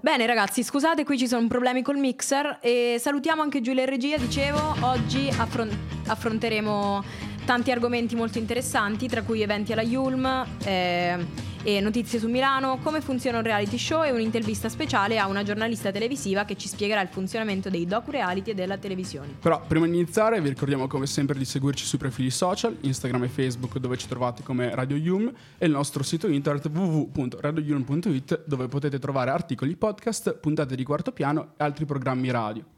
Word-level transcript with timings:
Bene 0.00 0.26
ragazzi, 0.26 0.62
scusate, 0.62 1.04
qui 1.04 1.18
ci 1.18 1.26
sono 1.26 1.48
problemi 1.48 1.82
col 1.82 1.96
mixer 1.96 2.58
e 2.60 2.98
salutiamo 3.00 3.42
anche 3.42 3.60
Giulia 3.60 3.82
in 3.82 3.88
regia, 3.88 4.16
dicevo, 4.16 4.76
oggi 4.82 5.28
affron- 5.28 5.76
affronteremo 6.06 7.02
tanti 7.44 7.72
argomenti 7.72 8.14
molto 8.14 8.38
interessanti, 8.38 9.08
tra 9.08 9.22
cui 9.22 9.42
eventi 9.42 9.72
alla 9.72 9.82
Yulm 9.82 10.46
eh, 10.64 11.26
e 11.62 11.80
notizie 11.80 12.18
su 12.18 12.28
Milano, 12.28 12.78
come 12.82 13.00
funziona 13.00 13.38
un 13.38 13.44
reality 13.44 13.78
show 13.78 14.02
e 14.04 14.10
un'intervista 14.10 14.68
speciale 14.68 15.18
a 15.18 15.26
una 15.26 15.42
giornalista 15.42 15.90
televisiva 15.90 16.44
che 16.44 16.56
ci 16.56 16.68
spiegherà 16.68 17.00
il 17.00 17.08
funzionamento 17.08 17.70
dei 17.70 17.86
docu-reality 17.86 18.50
e 18.50 18.54
della 18.54 18.78
televisione. 18.78 19.36
Però 19.40 19.60
prima 19.66 19.86
di 19.86 19.94
iniziare 19.94 20.40
vi 20.40 20.48
ricordiamo 20.48 20.86
come 20.86 21.06
sempre 21.06 21.38
di 21.38 21.44
seguirci 21.44 21.84
sui 21.84 21.98
profili 21.98 22.30
social, 22.30 22.76
Instagram 22.80 23.24
e 23.24 23.28
Facebook 23.28 23.78
dove 23.78 23.96
ci 23.96 24.06
trovate 24.08 24.42
come 24.42 24.74
Radio 24.74 24.96
Yulm 24.96 25.32
e 25.58 25.66
il 25.66 25.72
nostro 25.72 26.02
sito 26.02 26.26
internet 26.28 26.68
www.radioyulm.it 26.72 28.44
dove 28.46 28.68
potete 28.68 28.98
trovare 28.98 29.30
articoli, 29.30 29.76
podcast, 29.76 30.34
puntate 30.38 30.76
di 30.76 30.84
quarto 30.84 31.12
piano 31.12 31.52
e 31.56 31.64
altri 31.64 31.84
programmi 31.84 32.30
radio. 32.30 32.77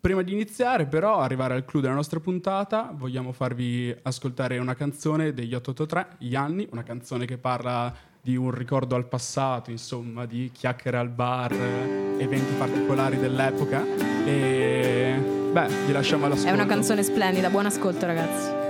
Prima 0.00 0.22
di 0.22 0.32
iniziare, 0.32 0.86
però, 0.86 1.18
arrivare 1.18 1.52
al 1.52 1.66
clou 1.66 1.82
della 1.82 1.92
nostra 1.92 2.20
puntata, 2.20 2.90
vogliamo 2.96 3.32
farvi 3.32 3.94
ascoltare 4.00 4.56
una 4.56 4.74
canzone 4.74 5.34
degli 5.34 5.54
883, 5.54 6.16
Gli 6.26 6.34
anni, 6.34 6.66
una 6.72 6.82
canzone 6.82 7.26
che 7.26 7.36
parla 7.36 7.92
di 8.22 8.34
un 8.34 8.50
ricordo 8.50 8.94
al 8.94 9.06
passato, 9.06 9.70
insomma, 9.70 10.24
di 10.24 10.50
chiacchiere 10.54 10.96
al 10.96 11.10
bar, 11.10 11.52
eventi 11.52 12.54
particolari 12.56 13.18
dell'epoca. 13.18 13.84
E 14.24 15.16
beh, 15.52 15.68
vi 15.84 15.92
lasciamo 15.92 16.24
all'ascolto. 16.24 16.50
È 16.50 16.54
una 16.54 16.66
canzone 16.66 17.02
splendida, 17.02 17.50
buon 17.50 17.66
ascolto 17.66 18.06
ragazzi. 18.06 18.69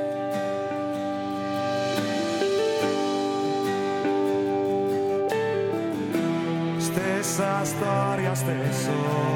Stessa 7.00 7.64
storia, 7.64 8.34
stesso 8.34 8.90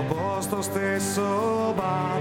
posto, 0.07 0.61
stesso 0.61 1.73
bar. 1.75 2.21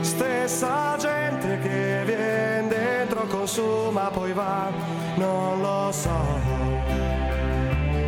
Stessa 0.00 0.96
gente 0.96 1.58
che 1.58 2.02
viene 2.06 2.68
dentro, 2.68 3.26
consuma, 3.26 4.10
poi 4.12 4.32
va. 4.32 4.70
Non 5.16 5.60
lo 5.60 5.90
so 5.90 6.40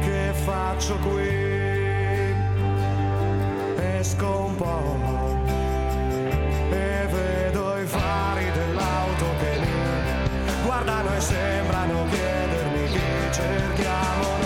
che 0.02 0.32
faccio 0.44 0.96
qui. 0.98 1.48
Esco 3.98 4.44
un 4.46 4.54
po' 4.54 4.98
e 6.70 7.08
vedo 7.10 7.76
i 7.76 7.86
fari 7.86 8.52
dell'auto 8.52 9.24
che 9.40 9.58
mi 9.58 10.62
guardano 10.64 11.12
e 11.12 11.20
sembrano 11.20 12.04
chiedermi 12.08 12.86
chi 12.86 13.32
cerchiamo 13.32 14.39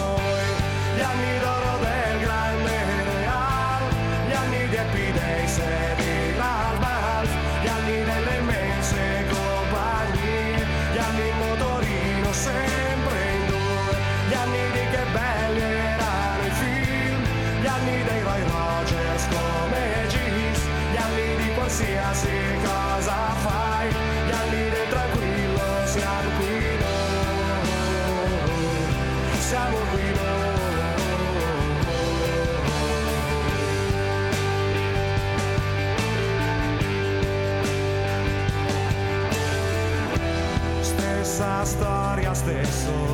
storia, 41.65 42.35
stesso 42.35 43.14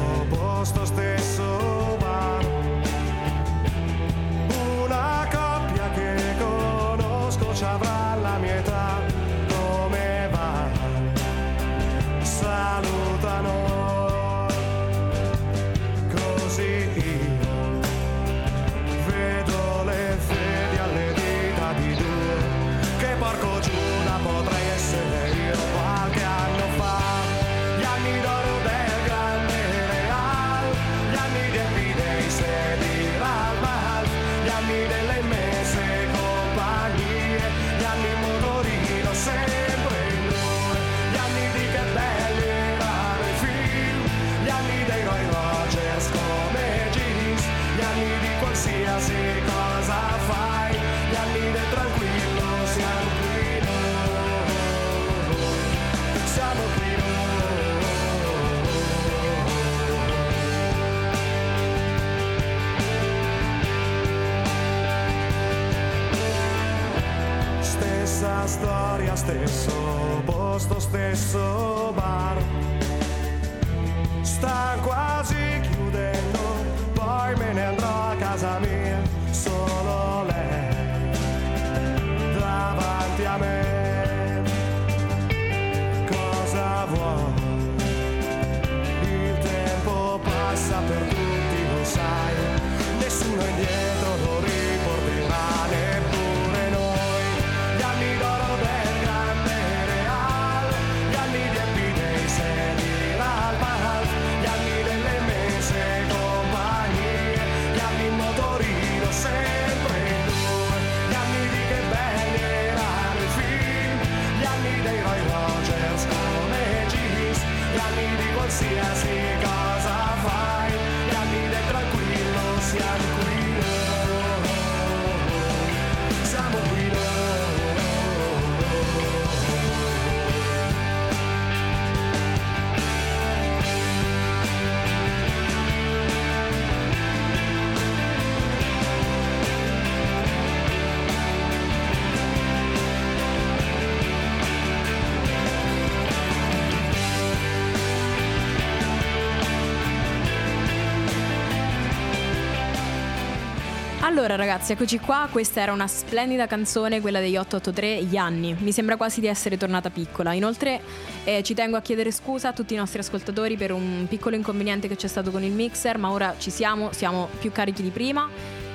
Allora 154.21 154.37
ragazzi, 154.37 154.73
eccoci 154.73 154.99
qua, 154.99 155.31
questa 155.33 155.63
era 155.63 155.73
una 155.73 155.87
splendida 155.87 156.47
canzone, 156.47 157.01
quella 157.01 157.21
degli 157.21 157.39
883, 157.39 158.03
Gli 158.03 158.19
anni. 158.19 158.55
Mi 158.59 158.71
sembra 158.71 158.99
quasi 158.99 159.19
di 159.21 159.27
essere 159.27 159.57
tornata 159.57 159.89
piccola. 159.89 160.35
Inoltre 160.35 160.83
eh, 161.25 161.43
ci 161.43 161.55
tengo 161.55 161.79
a 161.79 161.81
chiedere 161.81 162.11
scusa 162.11 162.49
a 162.49 162.53
tutti 162.53 162.75
i 162.75 162.77
nostri 162.77 162.99
ascoltatori 162.99 163.57
per 163.57 163.73
un 163.73 164.05
piccolo 164.11 164.37
inconveniente 164.37 164.89
che 164.89 164.97
c'è 164.97 165.07
stato 165.07 165.31
con 165.31 165.43
il 165.43 165.53
mixer, 165.53 165.97
ma 165.97 166.11
ora 166.11 166.35
ci 166.37 166.51
siamo, 166.51 166.93
siamo 166.93 167.31
più 167.39 167.51
carichi 167.51 167.81
di 167.83 167.89
prima 167.89 168.29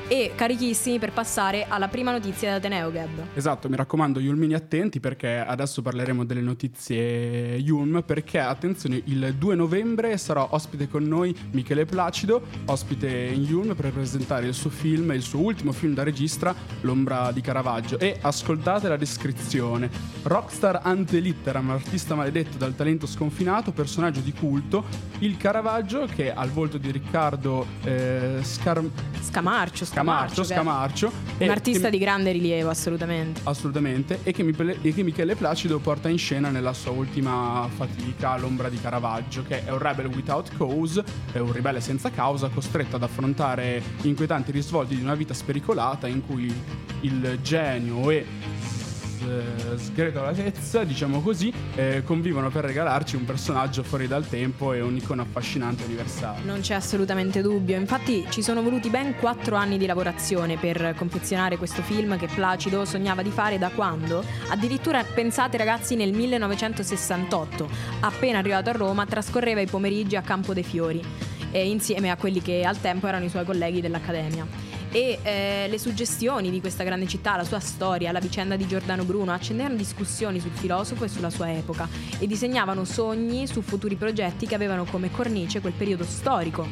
e 0.08 0.32
carichissimi 0.36 1.00
per 1.00 1.12
passare 1.12 1.66
alla 1.68 1.88
prima 1.88 2.12
notizia 2.12 2.50
dell'Ateneo 2.50 2.92
Gab. 2.92 3.24
Esatto, 3.34 3.70
mi 3.70 3.76
raccomando, 3.76 4.20
Yulmini 4.20 4.54
attenti 4.54 5.00
perché 5.00 5.38
adesso 5.38 5.82
parleremo 5.82 6.24
delle 6.26 6.42
notizie 6.42 7.56
Yulm 7.56 8.04
perché 8.06 8.40
attenzione, 8.40 9.02
il 9.06 9.36
2 9.36 9.56
novembre 9.56 10.18
sarà 10.18 10.54
ospite 10.54 10.88
con 10.88 11.04
noi 11.04 11.36
Michele 11.52 11.86
Placido, 11.86 12.42
ospite 12.66 13.08
in 13.08 13.44
Yulm 13.44 13.76
per 13.76 13.92
presentare 13.92 14.48
il 14.48 14.54
suo 14.54 14.70
film, 14.70 15.12
il 15.12 15.22
suo 15.22 15.40
ultimo 15.40 15.72
film 15.72 15.94
da 15.94 16.04
regista, 16.04 16.54
L'ombra 16.82 17.32
di 17.32 17.42
Caravaggio 17.42 17.98
e 18.00 18.18
ascoltate 18.22 18.88
la 18.88 18.98
descrizione. 18.98 19.90
Rockstar 20.24 20.82
ante 20.84 21.20
litteram, 21.20 21.72
artista 21.72 22.16
maledetto 22.16 22.58
dal 22.58 22.76
talento 22.76 23.08
sconfinato, 23.08 23.72
personaggio 23.72 24.20
di 24.20 24.34
culto, 24.34 24.86
il 25.20 25.38
Caravaggio 25.38 26.06
che 26.06 26.34
ha 26.34 26.44
il 26.44 26.52
volto 26.52 26.78
di 26.78 26.92
Riccardo 26.92 27.66
eh, 27.84 28.40
Scar- 28.42 28.84
Scamarcio, 29.22 29.86
Scamarcio, 29.96 30.44
Scamarcio 30.44 31.12
Un 31.38 31.50
artista 31.50 31.90
di 31.90 31.98
grande 31.98 32.34
rilievo, 32.34 32.70
assolutamente. 32.70 33.40
Assolutamente, 33.44 34.20
e 34.24 34.34
che, 34.34 34.44
Michele, 34.44 34.78
e 34.82 34.94
che 34.94 35.04
Michele 35.04 35.36
Placido 35.36 35.80
porta 35.80 36.10
in 36.10 36.18
scena 36.18 36.50
nella 36.50 36.74
sua 36.74 36.92
ultima 36.92 37.66
fatica, 37.74 38.36
L'ombra 38.38 38.68
di 38.68 38.78
Caravaggio, 38.78 39.44
che 39.48 39.64
è 39.64 39.72
un 39.72 39.78
rebel 39.78 40.08
without 40.08 40.52
cause, 40.58 41.02
è 41.32 41.38
un 41.38 41.54
ribelle 41.54 41.80
senza 41.80 42.12
causa, 42.12 42.50
costretto 42.50 42.98
ad 42.98 43.04
affrontare 43.04 43.82
inquietanti 44.02 44.52
risvolti 44.52 44.98
di 44.98 45.02
una 45.02 45.16
vita 45.16 45.34
spericolata 45.34 46.08
in 46.08 46.26
cui 46.26 46.54
il 47.02 47.40
genio 47.42 48.12
e 48.12 48.26
s- 49.26 49.86
sgretolatezza, 49.86 50.84
diciamo 50.84 51.22
così, 51.22 51.52
eh, 51.76 52.04
convivono 52.04 52.50
per 52.50 52.64
regalarci 52.64 53.16
un 53.16 53.26
personaggio 53.26 53.84
fuori 53.84 54.08
dal 54.08 54.28
tempo 54.28 54.74
e 54.74 54.82
un'icona 54.82 55.24
affascinante 55.24 55.84
e 55.84 55.86
universale. 55.86 56.40
Non 56.44 56.60
c'è 56.62 56.74
assolutamente 56.76 57.42
dubbio, 57.42 57.78
infatti 57.78 58.26
ci 58.30 58.42
sono 58.42 58.62
voluti 58.62 58.90
ben 58.90 59.16
quattro 59.16 59.56
anni 59.56 59.78
di 59.78 59.86
lavorazione 59.86 60.58
per 60.58 60.94
confezionare 60.98 61.58
questo 61.58 61.82
film 61.82 62.18
che 62.18 62.28
Placido 62.34 62.86
sognava 62.86 63.22
di 63.22 63.30
fare 63.32 63.58
da 63.58 63.70
quando? 63.70 64.24
Addirittura 64.50 65.04
pensate 65.04 65.58
ragazzi 65.58 65.96
nel 65.96 66.14
1968, 66.14 67.70
appena 68.02 68.38
arrivato 68.40 68.70
a 68.70 68.74
Roma, 68.74 69.06
trascorreva 69.06 69.62
i 69.62 69.68
pomeriggi 69.68 70.16
a 70.16 70.22
Campo 70.22 70.54
dei 70.54 70.64
Fiori, 70.64 71.02
eh, 71.52 71.68
insieme 71.68 72.10
a 72.12 72.16
quelli 72.18 72.42
che 72.42 72.64
al 72.64 72.80
tempo 72.80 73.08
erano 73.08 73.26
i 73.26 73.30
suoi 73.30 73.46
colleghi 73.46 73.82
dell'Accademia. 73.82 74.74
E 74.96 75.20
eh, 75.24 75.68
le 75.68 75.78
suggestioni 75.78 76.50
di 76.50 76.62
questa 76.62 76.86
grande 76.86 77.06
città, 77.06 77.36
la 77.36 77.44
sua 77.44 77.60
storia, 77.60 78.14
la 78.14 78.22
vicenda 78.22 78.56
di 78.56 78.66
Giordano 78.66 79.04
Bruno 79.04 79.34
accendevano 79.34 79.76
discussioni 79.76 80.40
sul 80.40 80.52
filosofo 80.52 81.04
e 81.04 81.10
sulla 81.10 81.30
sua 81.30 81.52
epoca 81.52 81.86
e 82.18 82.26
disegnavano 82.28 82.86
sogni 82.86 83.46
su 83.46 83.60
futuri 83.60 83.96
progetti 83.96 84.48
che 84.48 84.56
avevano 84.56 84.86
come 84.86 85.12
cornice 85.12 85.60
quel 85.60 85.74
periodo 85.74 86.06
storico 86.06 86.66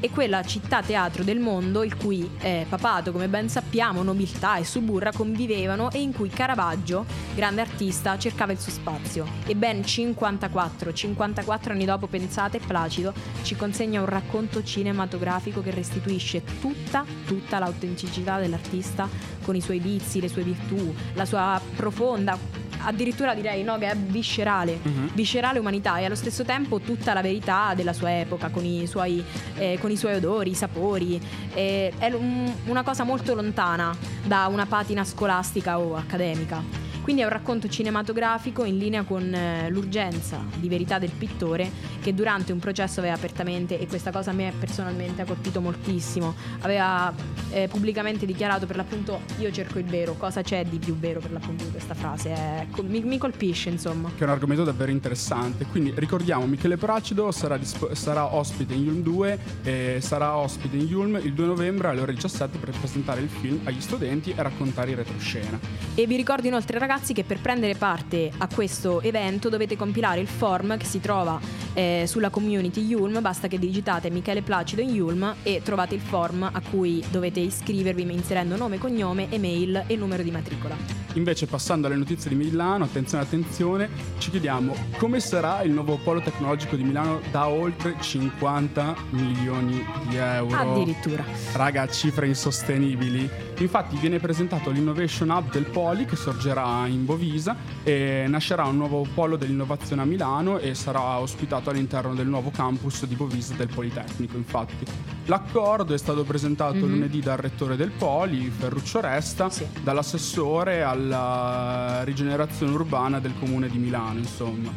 e 0.00 0.10
quella 0.10 0.42
città 0.42 0.82
teatro 0.82 1.22
del 1.22 1.38
mondo 1.38 1.84
il 1.84 1.96
cui 1.96 2.28
eh, 2.40 2.66
papato, 2.68 3.12
come 3.12 3.28
ben 3.28 3.48
sappiamo, 3.48 4.02
nobiltà 4.02 4.56
e 4.56 4.64
suburra 4.64 5.12
convivevano 5.12 5.90
e 5.90 6.00
in 6.00 6.12
cui 6.12 6.28
Caravaggio, 6.30 7.04
grande 7.34 7.60
artista, 7.60 8.18
cercava 8.18 8.52
il 8.52 8.58
suo 8.58 8.72
spazio. 8.72 9.26
E 9.46 9.54
ben 9.54 9.84
54, 9.84 10.92
54 10.92 11.72
anni 11.72 11.84
dopo, 11.84 12.06
pensate, 12.06 12.58
Placido 12.58 13.12
ci 13.42 13.56
consegna 13.56 14.00
un 14.00 14.06
racconto 14.06 14.62
cinematografico 14.62 15.60
che 15.62 15.70
restituisce 15.70 16.42
tutta, 16.60 17.04
tutta 17.26 17.58
l'autenticità 17.58 18.38
dell'artista 18.38 19.08
con 19.42 19.54
i 19.54 19.60
suoi 19.60 19.78
vizi, 19.78 20.20
le 20.20 20.28
sue 20.28 20.42
virtù, 20.42 20.94
la 21.14 21.24
sua 21.24 21.60
profonda 21.76 22.59
addirittura 22.84 23.34
direi 23.34 23.62
no, 23.62 23.78
che 23.78 23.90
è 23.90 23.96
viscerale, 23.96 24.78
Mhm. 24.82 25.10
viscerale 25.14 25.58
umanità 25.58 25.98
e 25.98 26.04
allo 26.04 26.14
stesso 26.14 26.44
tempo 26.44 26.80
tutta 26.80 27.12
la 27.14 27.20
verità 27.22 27.72
della 27.74 27.92
sua 27.92 28.18
epoca 28.20 28.48
con 28.48 28.64
i 28.64 28.86
suoi, 28.86 29.22
eh, 29.56 29.78
con 29.80 29.90
i 29.90 29.96
suoi 29.96 30.14
odori, 30.14 30.50
i 30.50 30.54
sapori. 30.54 31.20
Eh, 31.54 31.92
è 31.98 32.12
un- 32.12 32.52
una 32.66 32.82
cosa 32.82 33.04
molto 33.04 33.34
lontana 33.34 33.94
da 34.24 34.46
una 34.50 34.66
patina 34.66 35.04
scolastica 35.04 35.78
o 35.78 35.96
accademica. 35.96 36.88
Quindi 37.02 37.22
è 37.22 37.24
un 37.24 37.30
racconto 37.30 37.68
cinematografico 37.68 38.64
in 38.64 38.78
linea 38.78 39.02
con 39.02 39.32
eh, 39.34 39.68
l'urgenza 39.70 40.38
di 40.56 40.68
verità 40.68 40.98
del 40.98 41.10
pittore 41.10 41.70
che 42.00 42.14
durante 42.14 42.52
un 42.52 42.58
processo 42.58 43.00
aveva 43.00 43.14
apertamente, 43.14 43.78
e 43.78 43.86
questa 43.86 44.12
cosa 44.12 44.30
a 44.30 44.34
me 44.34 44.52
personalmente 44.58 45.22
ha 45.22 45.24
colpito 45.24 45.60
moltissimo, 45.60 46.34
aveva 46.60 47.12
eh, 47.50 47.68
pubblicamente 47.68 48.26
dichiarato 48.26 48.66
per 48.66 48.76
l'appunto 48.76 49.20
io 49.38 49.50
cerco 49.50 49.78
il 49.78 49.86
vero, 49.86 50.14
cosa 50.14 50.42
c'è 50.42 50.64
di 50.64 50.78
più 50.78 50.96
vero 50.96 51.20
per 51.20 51.32
l'appunto 51.32 51.64
di 51.64 51.70
questa 51.70 51.94
frase, 51.94 52.30
È- 52.30 52.66
mi, 52.82 53.00
mi 53.02 53.18
colpisce 53.18 53.70
insomma. 53.70 54.10
che 54.14 54.20
è 54.20 54.24
un 54.24 54.30
argomento 54.30 54.62
davvero 54.62 54.90
interessante. 54.90 55.64
Quindi 55.66 55.92
ricordiamo, 55.96 56.46
Michele 56.46 56.76
Placido 56.76 57.30
sarà, 57.32 57.56
dispo- 57.56 57.94
sarà 57.94 58.34
ospite 58.34 58.74
in 58.74 58.84
Yulm 58.84 59.02
2 59.02 59.38
e 59.62 59.98
sarà 60.00 60.36
ospite 60.36 60.76
in 60.76 60.86
Yulm 60.86 61.20
il 61.22 61.32
2 61.32 61.46
novembre 61.46 61.88
alle 61.88 62.02
ore 62.02 62.12
17 62.14 62.58
per 62.58 62.70
presentare 62.70 63.20
il 63.20 63.28
film 63.28 63.60
agli 63.64 63.80
studenti 63.80 64.30
e 64.30 64.42
raccontare 64.42 64.90
in 64.90 64.96
retroscena. 64.96 65.58
E 65.94 66.06
vi 66.06 66.16
ricordo 66.16 66.46
inoltre 66.46 66.78
ragazzi 66.78 66.88
che 66.90 67.22
per 67.22 67.40
prendere 67.40 67.76
parte 67.76 68.32
a 68.36 68.48
questo 68.52 69.00
evento 69.00 69.48
dovete 69.48 69.76
compilare 69.76 70.18
il 70.18 70.26
form 70.26 70.76
che 70.76 70.84
si 70.84 70.98
trova 70.98 71.38
eh, 71.72 72.02
sulla 72.08 72.30
community 72.30 72.84
Yulm, 72.84 73.20
basta 73.20 73.46
che 73.46 73.60
digitate 73.60 74.10
Michele 74.10 74.42
Placido 74.42 74.82
in 74.82 74.90
Yulm 74.90 75.36
e 75.44 75.60
trovate 75.62 75.94
il 75.94 76.00
form 76.00 76.42
a 76.42 76.60
cui 76.68 77.00
dovete 77.08 77.38
iscrivervi 77.38 78.02
inserendo 78.12 78.56
nome, 78.56 78.78
cognome, 78.78 79.30
email 79.30 79.84
e 79.86 79.94
numero 79.94 80.24
di 80.24 80.32
matricola. 80.32 80.74
Invece 81.14 81.46
passando 81.46 81.86
alle 81.86 81.96
notizie 81.96 82.28
di 82.28 82.36
Milano, 82.36 82.84
attenzione 82.84 83.22
attenzione, 83.22 83.88
ci 84.18 84.30
chiediamo 84.30 84.74
come 84.96 85.20
sarà 85.20 85.62
il 85.62 85.70
nuovo 85.70 85.96
polo 85.96 86.20
tecnologico 86.20 86.74
di 86.74 86.82
Milano 86.82 87.20
da 87.30 87.48
oltre 87.48 87.94
50 88.00 88.96
milioni 89.10 89.84
di 90.08 90.16
euro. 90.16 90.56
Addirittura. 90.56 91.24
Raga, 91.52 91.86
cifre 91.88 92.26
insostenibili. 92.26 93.49
Infatti 93.60 93.96
viene 93.98 94.18
presentato 94.18 94.70
l'Innovation 94.70 95.28
Hub 95.28 95.50
del 95.50 95.64
Poli 95.66 96.06
che 96.06 96.16
sorgerà 96.16 96.86
in 96.86 97.04
Bovisa 97.04 97.54
e 97.82 98.24
nascerà 98.26 98.64
un 98.64 98.78
nuovo 98.78 99.06
polo 99.14 99.36
dell'innovazione 99.36 100.00
a 100.00 100.06
Milano 100.06 100.56
e 100.58 100.74
sarà 100.74 101.18
ospitato 101.18 101.68
all'interno 101.68 102.14
del 102.14 102.26
nuovo 102.26 102.50
campus 102.50 103.04
di 103.04 103.14
Bovisa 103.14 103.52
del 103.54 103.68
Politecnico, 103.68 104.38
infatti. 104.38 104.86
L'accordo 105.26 105.92
è 105.92 105.98
stato 105.98 106.24
presentato 106.24 106.76
Mhm. 106.76 106.88
lunedì 106.88 107.20
dal 107.20 107.36
rettore 107.36 107.76
del 107.76 107.90
Poli, 107.90 108.48
Ferruccio 108.48 109.00
Resta, 109.00 109.50
Sì. 109.50 109.66
dall'assessore 109.82 110.82
alla 110.82 112.00
rigenerazione 112.04 112.72
urbana 112.72 113.20
del 113.20 113.34
comune 113.38 113.68
di 113.68 113.76
Milano, 113.76 114.18
insomma. 114.20 114.72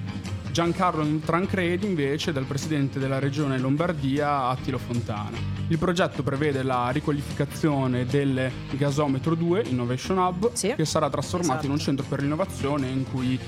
Giancarlo 0.54 1.04
Trancredi 1.26 1.88
invece 1.88 2.32
dal 2.32 2.44
presidente 2.46 3.00
della 3.00 3.18
regione 3.18 3.58
Lombardia 3.58 4.50
Attilo 4.50 4.78
Fontana. 4.78 5.36
Il 5.70 5.80
progetto 5.80 6.22
prevede 6.22 6.62
la 6.62 6.92
riqualificazione 6.92 8.06
del 8.06 8.52
gasometro 8.74 9.34
2 9.34 9.64
Innovation 9.70 10.20
Hub 10.20 10.52
Sì. 10.54 10.76
che 10.76 10.86
sarà 10.86 11.10
trasformato 11.10 11.66
in 11.66 11.72
un 11.72 11.78
Esatto. 11.78 11.90
centro 11.90 12.06
per 12.08 12.22
l'innovazione 12.22 12.88
in 12.88 13.04
cui 13.10 13.40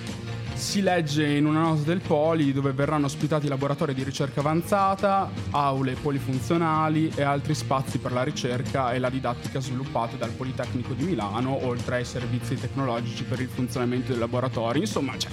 si 0.56 0.82
legge 0.82 1.28
in 1.28 1.46
una 1.46 1.60
nota 1.62 1.84
del 1.84 2.00
Poli 2.02 2.52
dove 2.52 2.72
verranno 2.72 3.06
ospitati 3.06 3.48
laboratori 3.48 3.94
di 3.94 4.02
ricerca 4.02 4.40
avanzata, 4.40 5.30
aule 5.52 5.94
polifunzionali 5.94 7.12
e 7.14 7.22
altri 7.22 7.54
spazi 7.54 8.00
per 8.00 8.14
la 8.14 8.24
ricerca 8.24 8.94
e 8.94 8.98
la 8.98 9.12
didattica 9.12 9.60
sviluppate 9.60 10.18
dal 10.18 10.32
Politecnico 10.32 10.94
di 10.94 11.04
Milano, 11.04 11.68
oltre 11.68 11.98
ai 11.98 12.06
servizi 12.06 12.56
tecnologici 12.56 13.24
per 13.26 13.40
il 13.42 13.50
funzionamento 13.50 14.10
dei 14.10 14.20
laboratori. 14.20 14.80
Insomma, 14.80 15.14
c'è 15.16 15.28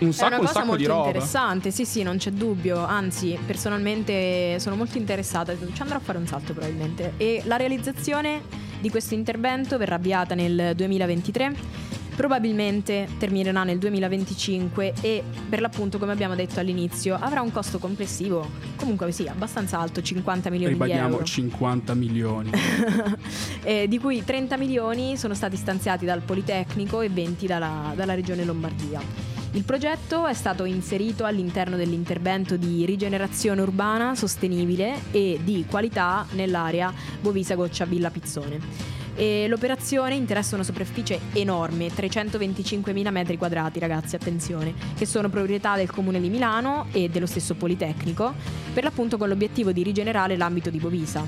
un 0.00 0.08
È 0.08 0.12
sacco, 0.12 0.26
una 0.26 0.36
un 0.36 0.40
cosa 0.42 0.52
sacco 0.52 0.66
molto 0.66 0.82
di 0.82 0.88
roba. 0.88 1.06
interessante, 1.06 1.70
sì 1.70 1.84
sì, 1.84 2.02
non 2.02 2.16
c'è 2.16 2.30
dubbio, 2.30 2.84
anzi 2.84 3.38
personalmente 3.46 4.58
sono 4.58 4.76
molto 4.76 4.98
interessata, 4.98 5.54
ci 5.56 5.82
andrò 5.82 5.96
a 5.96 6.00
fare 6.00 6.18
un 6.18 6.26
salto 6.26 6.52
probabilmente. 6.52 7.14
E 7.16 7.42
la 7.44 7.56
realizzazione 7.56 8.42
di 8.80 8.90
questo 8.90 9.14
intervento 9.14 9.76
verrà 9.78 9.96
avviata 9.96 10.34
nel 10.34 10.72
2023. 10.74 11.88
Probabilmente 12.16 13.08
terminerà 13.18 13.64
nel 13.64 13.78
2025 13.78 14.92
e 15.00 15.22
per 15.48 15.62
l'appunto, 15.62 15.96
come 15.98 16.12
abbiamo 16.12 16.34
detto 16.34 16.60
all'inizio, 16.60 17.16
avrà 17.18 17.40
un 17.40 17.50
costo 17.50 17.78
complessivo 17.78 18.46
comunque 18.76 19.10
sì, 19.10 19.26
abbastanza 19.26 19.78
alto, 19.78 20.02
50 20.02 20.50
milioni 20.50 20.74
di 20.74 20.80
Ribadiamo 20.80 21.12
euro. 21.14 21.24
50 21.24 21.94
milioni. 21.94 22.50
eh, 23.62 23.88
di 23.88 23.98
cui 23.98 24.22
30 24.22 24.58
milioni 24.58 25.16
sono 25.16 25.32
stati 25.32 25.56
stanziati 25.56 26.04
dal 26.04 26.20
Politecnico 26.20 27.00
e 27.00 27.08
20 27.08 27.46
dalla, 27.46 27.92
dalla 27.94 28.14
Regione 28.14 28.44
Lombardia. 28.44 29.00
Il 29.52 29.64
progetto 29.64 30.26
è 30.28 30.32
stato 30.32 30.64
inserito 30.64 31.24
all'interno 31.24 31.76
dell'intervento 31.76 32.56
di 32.56 32.84
rigenerazione 32.84 33.60
urbana 33.60 34.14
sostenibile 34.14 35.00
e 35.10 35.40
di 35.42 35.64
qualità 35.68 36.24
nell'area 36.32 36.92
Bovisa 37.20 37.56
Goccia 37.56 37.84
Villa 37.84 38.10
Pizzone. 38.10 38.60
E 39.16 39.48
l'operazione 39.48 40.14
interessa 40.14 40.54
una 40.54 40.62
superficie 40.62 41.18
enorme, 41.32 41.88
325.000 41.88 43.10
metri 43.10 43.36
quadrati, 43.36 43.80
ragazzi, 43.80 44.14
attenzione, 44.14 44.72
che 44.96 45.04
sono 45.04 45.28
proprietà 45.28 45.74
del 45.74 45.90
Comune 45.90 46.20
di 46.20 46.28
Milano 46.28 46.86
e 46.92 47.08
dello 47.08 47.26
stesso 47.26 47.54
Politecnico, 47.54 48.32
per 48.72 48.84
l'appunto 48.84 49.18
con 49.18 49.28
l'obiettivo 49.28 49.72
di 49.72 49.82
rigenerare 49.82 50.36
l'ambito 50.36 50.70
di 50.70 50.78
Bovisa 50.78 51.26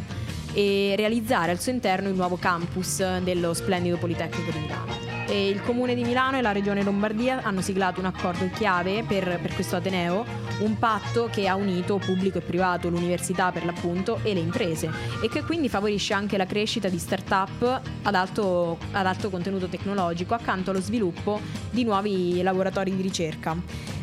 e 0.55 0.95
realizzare 0.97 1.51
al 1.51 1.61
suo 1.61 1.73
interno 1.73 2.09
il 2.09 2.15
nuovo 2.15 2.37
campus 2.37 3.19
dello 3.19 3.53
splendido 3.53 3.97
Politecnico 3.97 4.53
di 4.53 4.59
Milano. 4.61 5.12
E 5.27 5.49
il 5.49 5.63
Comune 5.63 5.95
di 5.95 6.05
Milano 6.05 6.37
e 6.37 6.43
la 6.43 6.53
Regione 6.53 6.83
Lombardia 6.83 7.41
hanno 7.43 7.61
siglato 7.61 8.01
un 8.01 8.07
accordo 8.07 8.49
chiave 8.55 9.03
per, 9.03 9.39
per 9.41 9.55
questo 9.55 9.77
Ateneo, 9.77 10.25
un 10.61 10.79
patto 10.79 11.29
che 11.31 11.49
ha 11.49 11.55
unito 11.55 11.97
pubblico 11.97 12.39
e 12.39 12.41
privato, 12.41 12.89
l'università 12.89 13.51
per 13.51 13.65
l'appunto 13.65 14.19
e 14.23 14.35
le 14.35 14.41
imprese 14.41 14.91
e 15.23 15.29
che 15.29 15.43
quindi 15.43 15.69
favorisce 15.69 16.13
anche 16.13 16.37
la 16.37 16.47
crescita 16.47 16.89
di 16.89 16.99
start-up 16.99 17.81
ad 18.03 18.15
alto, 18.15 18.79
ad 18.91 19.07
alto 19.07 19.31
contenuto 19.31 19.69
tecnologico 19.69 20.35
accanto 20.35 20.71
allo 20.71 20.81
sviluppo 20.81 21.41
di 21.71 21.85
nuovi 21.85 22.43
laboratori 22.43 22.95
di 22.95 23.03
ricerca. 23.03 23.57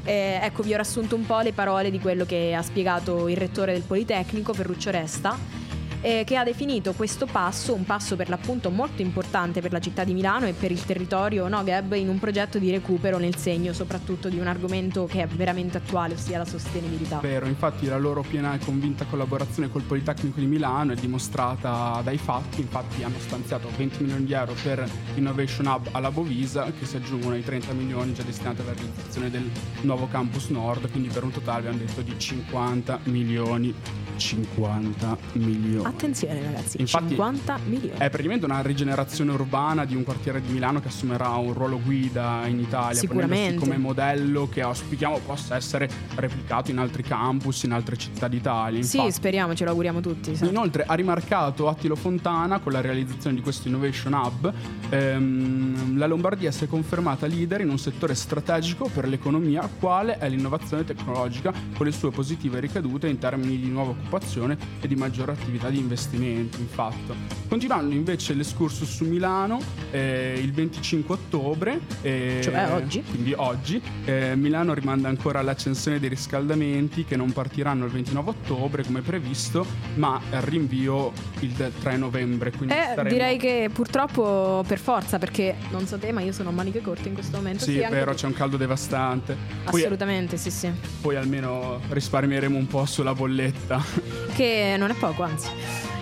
Eh, 0.03 0.39
ecco, 0.41 0.63
vi 0.63 0.71
ho 0.71 0.75
riassunto 0.75 1.15
un 1.15 1.25
po' 1.25 1.41
le 1.41 1.53
parole 1.53 1.91
di 1.91 1.99
quello 1.99 2.25
che 2.25 2.55
ha 2.55 2.61
spiegato 2.61 3.27
il 3.27 3.38
rettore 3.38 3.73
del 3.73 3.83
Politecnico, 3.83 4.53
Ferruccio 4.53 4.89
Resta 4.89 5.59
eh, 6.01 6.24
che 6.25 6.36
ha 6.36 6.44
definito 6.44 6.94
questo 6.94 7.25
passo 7.25 7.74
un 7.74 7.86
passo 7.86 8.15
per 8.15 8.29
l'appunto 8.29 8.70
molto 8.70 9.01
importante 9.01 9.62
per 9.62 9.72
la 9.72 9.79
città 9.79 10.03
di 10.03 10.13
Milano 10.13 10.46
e 10.46 10.53
per 10.53 10.72
il 10.72 10.84
territorio 10.84 11.48
Nogeb 11.48 11.94
in 11.94 12.10
un 12.10 12.20
progetto 12.20 12.58
di 12.58 12.72
recupero 12.72 13.18
nel 13.18 13.36
segno 13.36 13.74
soprattutto 13.74 14.29
di 14.29 14.39
un 14.39 14.48
argomento 14.48 15.06
che 15.06 15.24
è 15.24 15.27
veramente 15.27 15.77
attuale, 15.77 16.13
ossia 16.13 16.38
la 16.38 16.46
sostenibilità. 16.46 17.20
Vero, 17.20 17.48
infatti 17.48 17.86
la 17.88 17.98
loro 17.98 18.22
piena 18.22 18.53
e 18.53 18.60
convinta 18.60 19.06
collaborazione 19.06 19.70
col 19.70 19.84
Politecnico 19.84 20.39
di 20.39 20.46
Milano 20.46 20.94
è 20.94 20.96
dimostrata 20.96 22.01
dai 22.03 22.18
fatti, 22.18 22.62
infatti 22.62 23.03
hanno 23.03 23.20
stanziato 23.20 23.70
20 23.75 24.03
milioni 24.03 24.25
di 24.25 24.34
euro 24.34 24.53
per 24.62 24.88
Innovation 25.15 25.68
Hub 25.68 25.88
alla 25.91 26.12
Bovisa 26.12 26.72
che 26.77 26.86
si 26.86 26.96
aggiungono 26.96 27.36
ai 27.36 27.44
30 27.44 27.74
milioni 27.74 28.13
già 28.13 28.24
destinati 28.24 28.62
alla 28.62 28.74
realizzazione 28.74 29.29
del 29.29 29.50
nuovo 29.82 30.08
campus 30.08 30.48
nord, 30.50 30.89
quindi 30.91 31.10
per 31.10 31.24
un 31.24 31.32
totale 31.32 31.68
abbiamo 31.68 31.77
detto 31.77 32.01
di 32.01 32.18
50 32.18 33.00
milioni 33.03 33.74
50 34.19 35.17
milioni. 35.33 35.85
Attenzione 35.85 36.41
ragazzi, 36.43 36.79
Infatti, 36.79 37.09
50 37.09 37.59
milioni. 37.65 37.97
È 37.97 38.09
praticamente 38.09 38.45
una 38.45 38.61
rigenerazione 38.61 39.31
urbana 39.31 39.85
di 39.85 39.95
un 39.95 40.03
quartiere 40.03 40.41
di 40.41 40.51
Milano 40.51 40.79
che 40.81 40.89
assumerà 40.89 41.29
un 41.29 41.53
ruolo 41.53 41.79
guida 41.79 42.45
in 42.45 42.59
Italia, 42.59 42.99
Sicuramente. 42.99 43.59
come 43.59 43.77
modello 43.77 44.47
che 44.49 44.61
auspichiamo 44.61 45.19
possa 45.25 45.55
essere 45.55 45.89
replicato 46.15 46.69
in 46.71 46.77
altri 46.77 47.01
campus, 47.03 47.63
in 47.63 47.71
altre 47.71 47.97
città 47.97 48.27
d'Italia. 48.27 48.83
Sì, 48.83 48.97
Infatti, 48.97 49.13
speriamo, 49.15 49.55
ce 49.55 49.63
lo 49.63 49.69
auguriamo 49.71 50.01
tutti. 50.01 50.35
sì. 50.35 50.45
Inoltre 50.47 50.83
ha 50.85 50.93
rimarcato 50.93 51.67
Attilo 51.69 51.95
Fontana 51.95 52.59
con 52.59 52.71
la 52.71 52.81
realizzazione 52.81 53.35
di 53.35 53.41
questo 53.41 53.67
Innovation 53.67 54.13
Hub, 54.13 54.53
ehm, 54.89 55.97
la 55.97 56.05
Lombardia 56.07 56.51
si 56.51 56.65
è 56.65 56.67
confermata 56.67 57.25
leader 57.27 57.61
in 57.61 57.69
un 57.69 57.79
settore 57.79 58.15
strategico 58.15 58.89
per 58.93 59.07
l'economia 59.07 59.67
quale 59.79 60.17
è 60.17 60.27
l'innovazione 60.29 60.83
tecnologica 60.83 61.53
con 61.75 61.85
le 61.85 61.91
sue 61.91 62.11
positive 62.11 62.59
ricadute 62.59 63.07
in 63.07 63.17
termini 63.17 63.57
di 63.59 63.67
nuova 63.69 63.93
occupazione 64.13 64.58
e 64.82 64.88
di 64.88 64.96
maggiore 64.96 65.32
attività 65.32 65.70
di 65.70 65.78
investimento. 65.78 66.58
Infatti. 66.58 67.13
Continuando 67.48 67.94
invece 67.94 68.34
l'escursus 68.34 68.89
su 68.89 69.06
Milano, 69.06 69.60
eh, 69.92 70.39
il 70.42 70.51
25 70.51 71.13
ottobre, 71.16 71.80
eh, 72.01 72.39
Cioè 72.44 72.72
oggi. 72.74 73.04
quindi 73.04 73.34
oggi, 73.36 73.82
eh, 74.06 74.36
Milano 74.36 74.74
rimanda 74.74 75.08
ancora 75.08 75.42
l'accensione 75.42 76.00
dei 76.00 76.10
riscaldamenti 76.10 77.06
che 77.06 77.16
non 77.16 77.32
partiranno 77.32 77.86
il 77.86 77.92
29 77.92 78.30
ottobre 78.32 78.84
come 78.84 79.01
previsto, 79.01 79.66
ma 79.96 80.20
rinvio 80.42 81.12
il 81.42 81.72
3 81.82 81.98
novembre. 81.98 82.50
Eh, 82.50 82.54
staremo- 82.92 83.10
direi 83.10 83.38
che 83.38 83.70
purtroppo 83.72 84.63
per 84.68 84.80
forza, 84.80 85.20
perché 85.20 85.56
non 85.72 85.86
so 85.86 85.98
te, 85.98 86.12
ma 86.12 86.22
io 86.22 86.32
sono 86.32 86.50
a 86.50 86.51
maniche 86.51 86.82
corte 86.82 87.08
in 87.08 87.13
questo 87.13 87.38
momento. 87.38 87.63
Sì, 87.63 87.78
è 87.78 87.84
anche 87.84 87.96
vero, 87.96 88.12
tu. 88.12 88.18
c'è 88.18 88.25
un 88.28 88.34
caldo 88.34 88.58
devastante. 88.58 89.38
Poi, 89.63 89.80
Assolutamente, 89.82 90.38
sì, 90.38 90.50
sì. 90.51 90.72
poi 91.01 91.16
almeno 91.16 91.80
risparmieremo 91.89 92.58
un 92.58 92.68
po' 92.68 92.86
sulla 92.86 93.13
bolletta. 93.13 93.84
Che 94.36 94.75
non 94.77 94.89
è 94.89 94.94
poco, 94.94 95.24
anzi. 95.24 95.50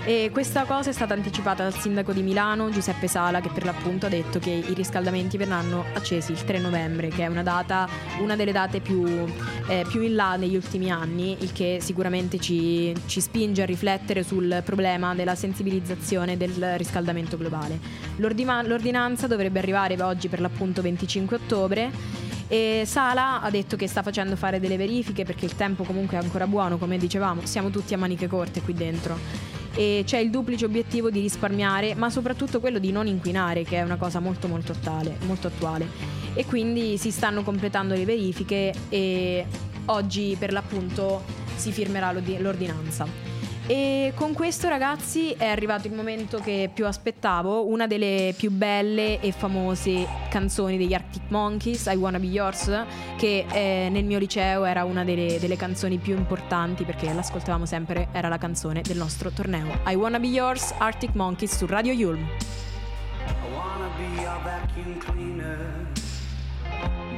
E 0.08 0.30
questa 0.32 0.64
cosa 0.64 0.90
è 0.90 0.94
stata 0.94 1.14
anticipata 1.14 1.64
dal 1.64 1.78
sindaco 1.78 2.14
di 2.14 2.22
Milano, 2.22 2.70
Giuseppe 2.70 3.08
Sala, 3.08 3.42
che 3.42 3.50
per 3.50 3.66
l'appunto 3.66 4.06
ha 4.06 4.10
detto 4.10 4.40
che 4.40 4.52
i 4.52 4.74
riscaldamenti 4.74 5.36
verranno 5.36 5.84
accesi 5.94 6.32
il 6.32 6.46
3 6.46 6.60
novembre, 6.60 7.10
che 7.10 7.24
è 7.24 7.28
una 7.28 7.44
data, 7.44 7.90
una 8.22 8.38
delle 8.38 8.54
date 8.54 8.80
più, 8.80 9.04
eh, 9.68 9.86
più 9.90 10.02
in 10.02 10.16
là 10.16 10.38
negli 10.38 10.56
ultimi 10.56 10.90
anni, 10.90 11.36
il 11.42 11.52
che 11.52 11.80
sicuramente 11.82 12.40
ci, 12.40 12.96
ci 13.06 13.20
spinge 13.20 13.64
a 13.64 13.66
riflettere 13.66 14.24
sul 14.24 14.62
problema 14.64 15.14
della 15.14 15.36
sensibilizzazione 15.36 16.38
del 16.38 16.78
riscaldamento 16.78 17.36
globale. 17.36 17.78
L'ordinanza 18.16 19.28
dovrebbe 19.28 19.60
arrivare 19.60 20.02
oggi 20.02 20.30
per 20.30 20.40
l'appunto 20.40 20.82
25 20.82 21.36
ottobre. 21.36 21.92
E 22.48 22.84
Sala 22.86 23.42
ha 23.42 23.50
detto 23.50 23.76
che 23.76 23.88
sta 23.88 24.02
facendo 24.02 24.36
fare 24.36 24.60
delle 24.60 24.78
verifiche 24.78 25.26
perché 25.26 25.46
il 25.46 25.56
tempo 25.56 25.84
comunque 25.84 26.18
è 26.18 26.22
ancora 26.22 26.48
buono, 26.48 26.78
come 26.78 26.98
dicevamo, 26.98 27.46
siamo 27.46 27.70
tutti 27.70 27.94
a 27.94 27.98
maniche 27.98 28.28
corte 28.28 28.62
qui 28.62 28.74
dentro. 28.74 29.18
E 29.74 30.04
c'è 30.06 30.18
il 30.18 30.30
duplice 30.32 30.66
obiettivo 30.66 31.12
di 31.12 31.20
risparmiare, 31.20 31.94
ma 31.94 32.10
soprattutto 32.10 32.60
quello 32.60 32.80
di 32.80 32.92
non 32.92 33.06
inquinare, 33.06 33.64
che 33.64 33.78
è 33.78 33.84
una 33.84 33.98
cosa 33.98 34.20
molto 34.20 34.48
molto 34.48 34.72
attuale. 34.72 35.18
Molto 35.26 35.48
attuale. 35.48 35.88
E 36.34 36.46
quindi 36.46 36.98
si 36.98 37.12
stanno 37.12 37.44
completando 37.44 37.94
le 37.94 38.06
verifiche 38.06 38.74
e 38.90 39.46
oggi 39.86 40.36
per 40.40 40.52
l'appunto 40.52 41.24
si 41.56 41.72
firmerà 41.72 42.12
l'ordinanza. 42.12 43.37
E 43.70 44.14
con 44.16 44.32
questo 44.34 44.70
ragazzi 44.70 45.32
è 45.32 45.46
arrivato 45.46 45.88
il 45.88 45.94
momento 45.94 46.40
che 46.40 46.72
più 46.74 46.88
aspettavo, 46.88 47.68
una 47.68 47.86
delle 47.86 48.34
più 48.38 48.50
belle 48.50 49.20
e 49.20 49.34
famose 49.34 50.08
canzoni 50.30 50.78
degli 50.78 50.94
Arctic 50.94 51.24
Monkeys, 51.28 51.86
I 51.88 51.98
Wanna 51.98 52.18
Be 52.18 52.28
Yours, 52.28 52.86
che 53.18 53.46
eh, 53.52 53.90
nel 53.92 54.06
mio 54.06 54.20
liceo 54.20 54.64
era 54.64 54.86
una 54.86 55.04
delle, 55.04 55.38
delle 55.38 55.58
canzoni 55.58 55.98
più 55.98 56.16
importanti 56.16 56.86
perché 56.86 57.12
l'ascoltavamo 57.12 57.66
sempre, 57.66 58.08
era 58.14 58.30
la 58.30 58.38
canzone 58.38 58.82
del 58.84 58.96
nostro 58.96 59.32
torneo. 59.32 59.80
I 59.86 59.96
Wanna 59.96 60.20
Be 60.20 60.28
Yours, 60.28 60.74
Arctic 60.78 61.14
Monkeys 61.16 61.58
su 61.58 61.66
Radio 61.66 61.92
Yulm. 61.92 62.22
I 62.24 63.54
wanna 63.54 63.90
be 63.98 64.22
your 64.22 64.40
vacuum 64.44 64.98
cleaner, 65.00 65.88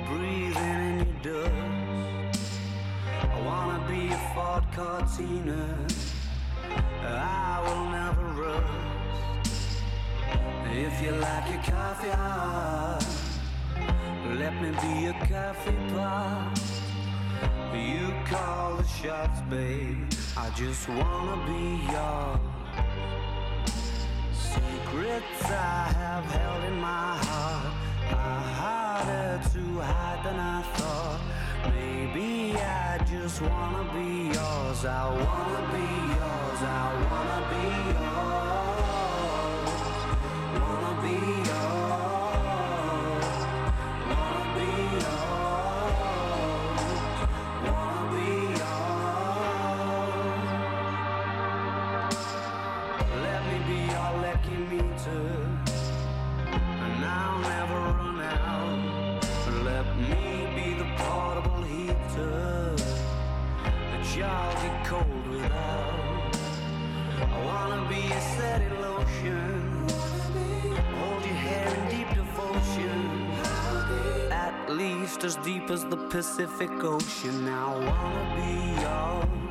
breathing 0.08 0.56
in 0.56 1.06
your 1.22 1.22
dust. 1.22 2.40
I 3.22 3.42
wanna 3.46 3.80
be 3.88 4.12
a 4.12 4.18
Ford 4.34 4.64
Cortina, 4.74 5.89
If 10.72 11.02
you 11.02 11.12
like 11.12 11.50
your 11.50 11.64
coffee 11.64 12.10
hot, 12.10 13.04
let 14.38 14.54
me 14.62 14.70
be 14.70 15.08
a 15.08 15.14
coffee 15.14 15.76
pot. 15.94 16.62
You 17.74 18.14
call 18.26 18.78
the 18.78 18.84
shots, 18.84 19.42
babe. 19.50 19.98
I 20.38 20.50
just 20.56 20.88
wanna 20.88 21.38
be 21.48 21.82
yours. 21.92 22.40
Secrets 24.32 25.44
I 25.44 25.92
have 25.98 26.26
held 26.26 26.64
in 26.66 26.80
my 26.80 27.18
heart 27.18 27.74
are 28.14 28.42
harder 28.62 29.42
to 29.54 29.80
hide 29.80 30.22
than 30.24 30.40
I 30.40 30.62
thought. 30.78 31.22
Maybe 31.74 32.56
I 32.58 33.00
just 33.10 33.42
wanna 33.42 33.86
be 33.94 34.28
yours. 34.38 34.86
I 34.86 35.10
wanna 35.10 35.64
be 35.74 35.88
yours. 36.14 36.62
I 36.62 36.94
wanna 37.10 37.49
least 75.20 75.24
as 75.24 75.36
deep 75.46 75.70
as 75.70 75.84
the 75.86 75.98
Pacific 75.98 76.70
Ocean. 76.84 77.48
I 77.48 77.76
wanna 77.76 78.36
be 78.36 78.82
yours. 78.82 79.49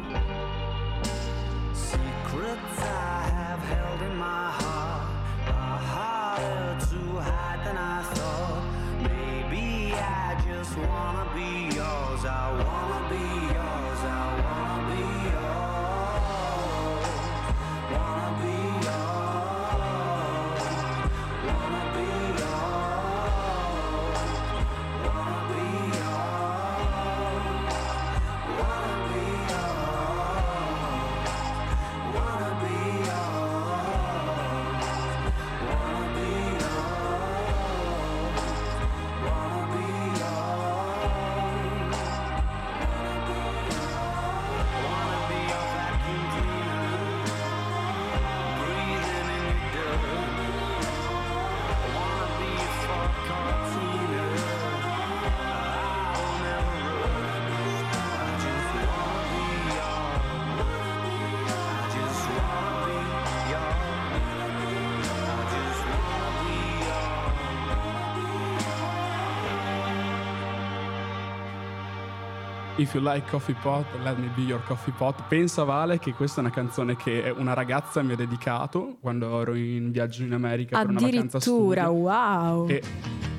If 72.79 72.95
you 72.95 73.03
like 73.03 73.29
coffee 73.29 73.57
pot, 73.61 73.87
let 74.05 74.19
me 74.19 74.31
be 74.37 74.43
your 74.43 74.63
coffee 74.65 74.93
pot. 74.97 75.25
Pensa 75.27 75.65
Vale 75.65 75.99
che 75.99 76.13
questa 76.13 76.41
è 76.41 76.45
una 76.45 76.53
canzone 76.53 76.95
che 76.95 77.35
una 77.37 77.53
ragazza 77.53 78.03
mi 78.03 78.13
ha 78.13 78.17
dedicato 78.17 78.99
quando 79.01 79.41
ero 79.41 79.55
in 79.57 79.91
viaggio 79.91 80.23
in 80.23 80.33
America 80.33 80.79
per 80.79 80.91
una 80.91 81.01
vacanza 81.01 81.39
Addirittura, 81.39 81.89
wow. 81.89 82.69
E 82.69 82.81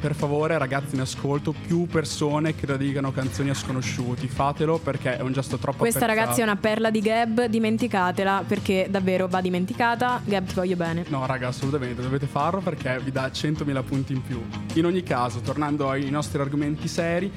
per 0.02 0.14
favore, 0.14 0.58
ragazzi 0.58 0.96
in 0.96 1.02
ascolto, 1.02 1.54
più 1.54 1.88
persone 1.88 2.54
che 2.54 2.66
dedicano 2.66 3.14
canzoni 3.14 3.50
a 3.50 3.54
sconosciuti, 3.54 4.28
fatelo 4.28 4.78
perché 4.78 5.18
è 5.18 5.22
un 5.22 5.32
gesto 5.32 5.58
troppo 5.58 5.78
Questa 5.78 6.00
apprezzato. 6.00 6.20
ragazzi 6.20 6.42
è 6.42 6.44
una 6.44 6.58
perla 6.58 6.90
di 6.90 7.00
Gab, 7.00 7.46
dimenticatela 7.46 8.44
perché 8.46 8.88
davvero 8.90 9.30
va 9.30 9.40
dimenticata. 9.40 10.20
Gab 10.22 10.48
ti 10.48 10.56
voglio 10.56 10.76
bene. 10.76 11.06
No, 11.08 11.26
raga, 11.26 11.48
assolutamente, 11.48 12.02
dovete 12.02 12.28
farlo 12.28 12.60
perché 12.60 13.00
vi 13.02 13.12
dà 13.14 13.28
100.000 13.28 13.84
punti 13.86 14.12
in 14.12 14.22
più. 14.22 14.42
In 14.74 14.86
ogni 14.86 15.04
caso, 15.04 15.40
tornando 15.40 15.90
ai 15.90 16.10
nostri 16.10 16.42
argomenti 16.42 16.90
seri, 16.90 17.32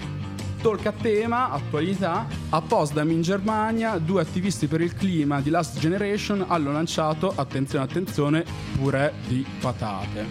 tocca 0.62 0.90
a 0.90 0.92
tema, 0.92 1.50
attualità. 1.50 2.26
A 2.50 2.62
Potsdam 2.62 3.10
in 3.10 3.20
Germania, 3.20 3.98
due 3.98 4.22
attivisti 4.22 4.68
per 4.68 4.80
il 4.80 4.94
clima 4.94 5.40
di 5.40 5.50
Last 5.50 5.80
Generation 5.80 6.44
hanno 6.46 6.70
lanciato, 6.70 7.32
attenzione, 7.34 7.84
attenzione, 7.84 8.44
purè 8.76 9.12
di 9.26 9.44
patate. 9.60 10.24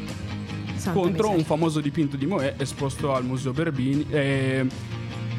Santa 0.76 0.98
contro 0.98 1.26
un 1.26 1.36
miseria. 1.36 1.44
famoso 1.44 1.82
dipinto 1.82 2.16
di 2.16 2.26
Moe 2.26 2.56
esposto 2.58 3.14
al 3.14 3.26
Museo 3.26 3.52
Berbini. 3.52 4.08
Eh, 4.10 4.66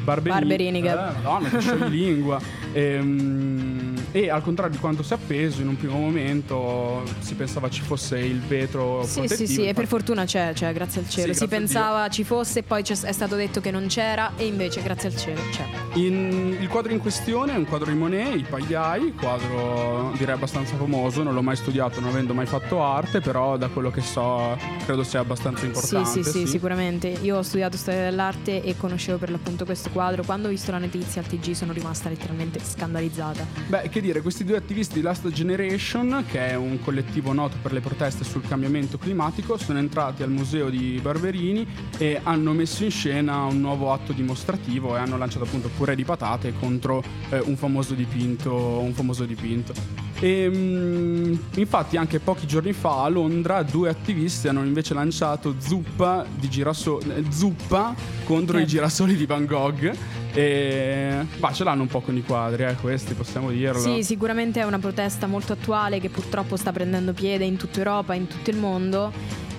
Barberini, 0.03 0.39
Barberini, 0.39 0.79
eh. 0.79 0.93
Madonna, 0.93 1.49
che 1.49 1.59
scioglilingua. 1.59 2.41
Ehm, 2.75 3.92
e 4.13 4.29
al 4.29 4.43
contrario 4.43 4.73
di 4.75 4.79
quanto 4.79 5.01
si 5.03 5.11
è 5.11 5.15
appeso, 5.15 5.61
in 5.61 5.67
un 5.67 5.75
primo 5.75 5.97
momento 5.97 7.03
si 7.19 7.33
pensava 7.33 7.67
ci 7.69 7.81
fosse 7.81 8.19
il 8.19 8.39
vetro 8.39 9.03
Sì, 9.05 9.27
sì, 9.27 9.47
sì, 9.47 9.65
e 9.67 9.73
per 9.73 9.87
fortuna 9.87 10.23
c'è, 10.23 10.53
c'è, 10.53 10.71
grazie 10.71 11.01
al 11.01 11.09
cielo. 11.09 11.33
Sì, 11.33 11.39
si 11.39 11.47
pensava 11.47 12.07
ci 12.09 12.23
fosse, 12.23 12.61
poi 12.61 12.83
è 12.83 13.11
stato 13.11 13.35
detto 13.35 13.59
che 13.59 13.71
non 13.71 13.87
c'era, 13.87 14.33
e 14.37 14.45
invece, 14.45 14.83
grazie 14.83 15.09
al 15.09 15.15
cielo, 15.17 15.41
c'è. 15.51 15.65
In- 15.95 16.55
il 16.59 16.67
quadro 16.67 16.91
in 16.93 16.99
questione 16.99 17.53
è 17.53 17.57
un 17.57 17.65
quadro 17.65 17.91
di 17.91 17.97
Monet, 17.97 18.35
I 18.35 18.45
Pagliai, 18.47 19.13
quadro 19.13 20.11
direi 20.15 20.35
abbastanza 20.35 20.75
famoso, 20.75 21.23
non 21.23 21.33
l'ho 21.33 21.41
mai 21.41 21.55
studiato, 21.55 21.99
non 21.99 22.09
avendo 22.09 22.33
mai 22.35 22.45
fatto 22.45 22.83
arte, 22.83 23.19
però 23.19 23.57
da 23.57 23.67
quello 23.69 23.89
che 23.89 24.01
so 24.01 24.55
credo 24.85 25.03
sia 25.03 25.21
abbastanza 25.21 25.61
Sì, 25.61 25.65
importante. 25.65 26.23
sì, 26.23 26.29
sì, 26.29 26.47
sicuramente. 26.47 27.07
Io 27.07 27.37
ho 27.37 27.41
studiato 27.41 27.77
storia 27.77 28.01
dell'arte 28.03 28.61
e 28.63 28.77
conoscevo 28.77 29.17
per 29.17 29.31
l'appunto 29.31 29.65
questo 29.65 29.89
quadro. 29.89 30.23
Quando 30.23 30.47
ho 30.47 30.51
visto 30.51 30.69
la 30.71 30.77
notizia 30.77 31.21
al 31.21 31.27
TG 31.27 31.51
sono 31.53 31.71
rimasta 31.73 32.09
letteralmente 32.09 32.59
scandalizzata. 32.63 33.45
Beh, 33.67 33.89
che 33.89 34.01
dire, 34.03 34.21
questi 34.21 34.43
due 34.43 34.57
attivisti 34.57 34.95
di 34.95 35.01
Last 35.01 35.29
Generation, 35.29 36.25
che 36.29 36.49
è 36.49 36.55
un 36.55 36.77
collettivo 36.81 37.31
noto 37.31 37.55
per 37.61 37.71
le 37.71 37.79
proteste 37.79 38.25
sul 38.25 38.45
cambiamento 38.45 38.97
climatico, 38.97 39.57
sono 39.57 39.79
entrati 39.79 40.23
al 40.23 40.29
museo 40.29 40.69
di 40.69 40.99
Barberini 41.01 41.65
e 41.97 42.19
hanno 42.21 42.51
messo 42.51 42.83
in 42.83 42.91
scena 42.91 43.45
un 43.45 43.61
nuovo 43.61 43.93
atto 43.93 44.11
dimostrativo 44.11 44.97
e 44.97 44.99
hanno 44.99 45.17
lanciato 45.17 45.45
appunto 45.45 45.69
purè 45.69 45.95
di 45.95 46.03
patate 46.03 46.53
contro 46.59 47.01
eh, 47.29 47.39
un 47.39 47.55
famoso 47.55 47.93
dipinto. 47.93 48.53
Un 48.53 48.93
famoso 48.93 49.23
dipinto. 49.23 49.73
E, 50.19 50.49
mm, 50.53 51.35
infatti 51.55 51.95
anche 51.95 52.19
pochi 52.19 52.45
giorni 52.45 52.73
fa 52.73 53.03
a 53.03 53.07
Londra 53.07 53.63
due 53.63 53.89
attivisti 53.89 54.49
hanno 54.49 54.63
invece 54.63 54.93
lanciato 54.93 55.55
zuppa 55.59 56.25
di 56.35 56.49
girasoli 56.49 57.09
eh, 57.09 57.23
zuppa 57.29 57.95
contro 58.25 58.57
Che- 58.57 58.63
i 58.63 58.67
girasoli 58.67 59.15
di 59.15 59.25
Van 59.25 59.45
Gogh 59.45 59.93
e 60.33 61.25
bah, 61.37 61.53
ce 61.53 61.63
l'hanno 61.63 61.83
un 61.83 61.87
po' 61.87 62.01
con 62.01 62.17
i 62.17 62.23
quadri 62.23 62.63
eh, 62.63 62.75
questi 62.75 63.13
possiamo 63.13 63.51
dirlo 63.51 63.79
Sì, 63.79 64.03
sicuramente 64.03 64.59
è 64.59 64.63
una 64.63 64.79
protesta 64.79 65.27
molto 65.27 65.53
attuale 65.53 65.99
che 65.99 66.09
purtroppo 66.09 66.55
sta 66.55 66.71
prendendo 66.71 67.13
piede 67.13 67.45
in 67.45 67.57
tutta 67.57 67.77
Europa, 67.77 68.13
in 68.13 68.27
tutto 68.27 68.49
il 68.49 68.57
mondo. 68.57 69.11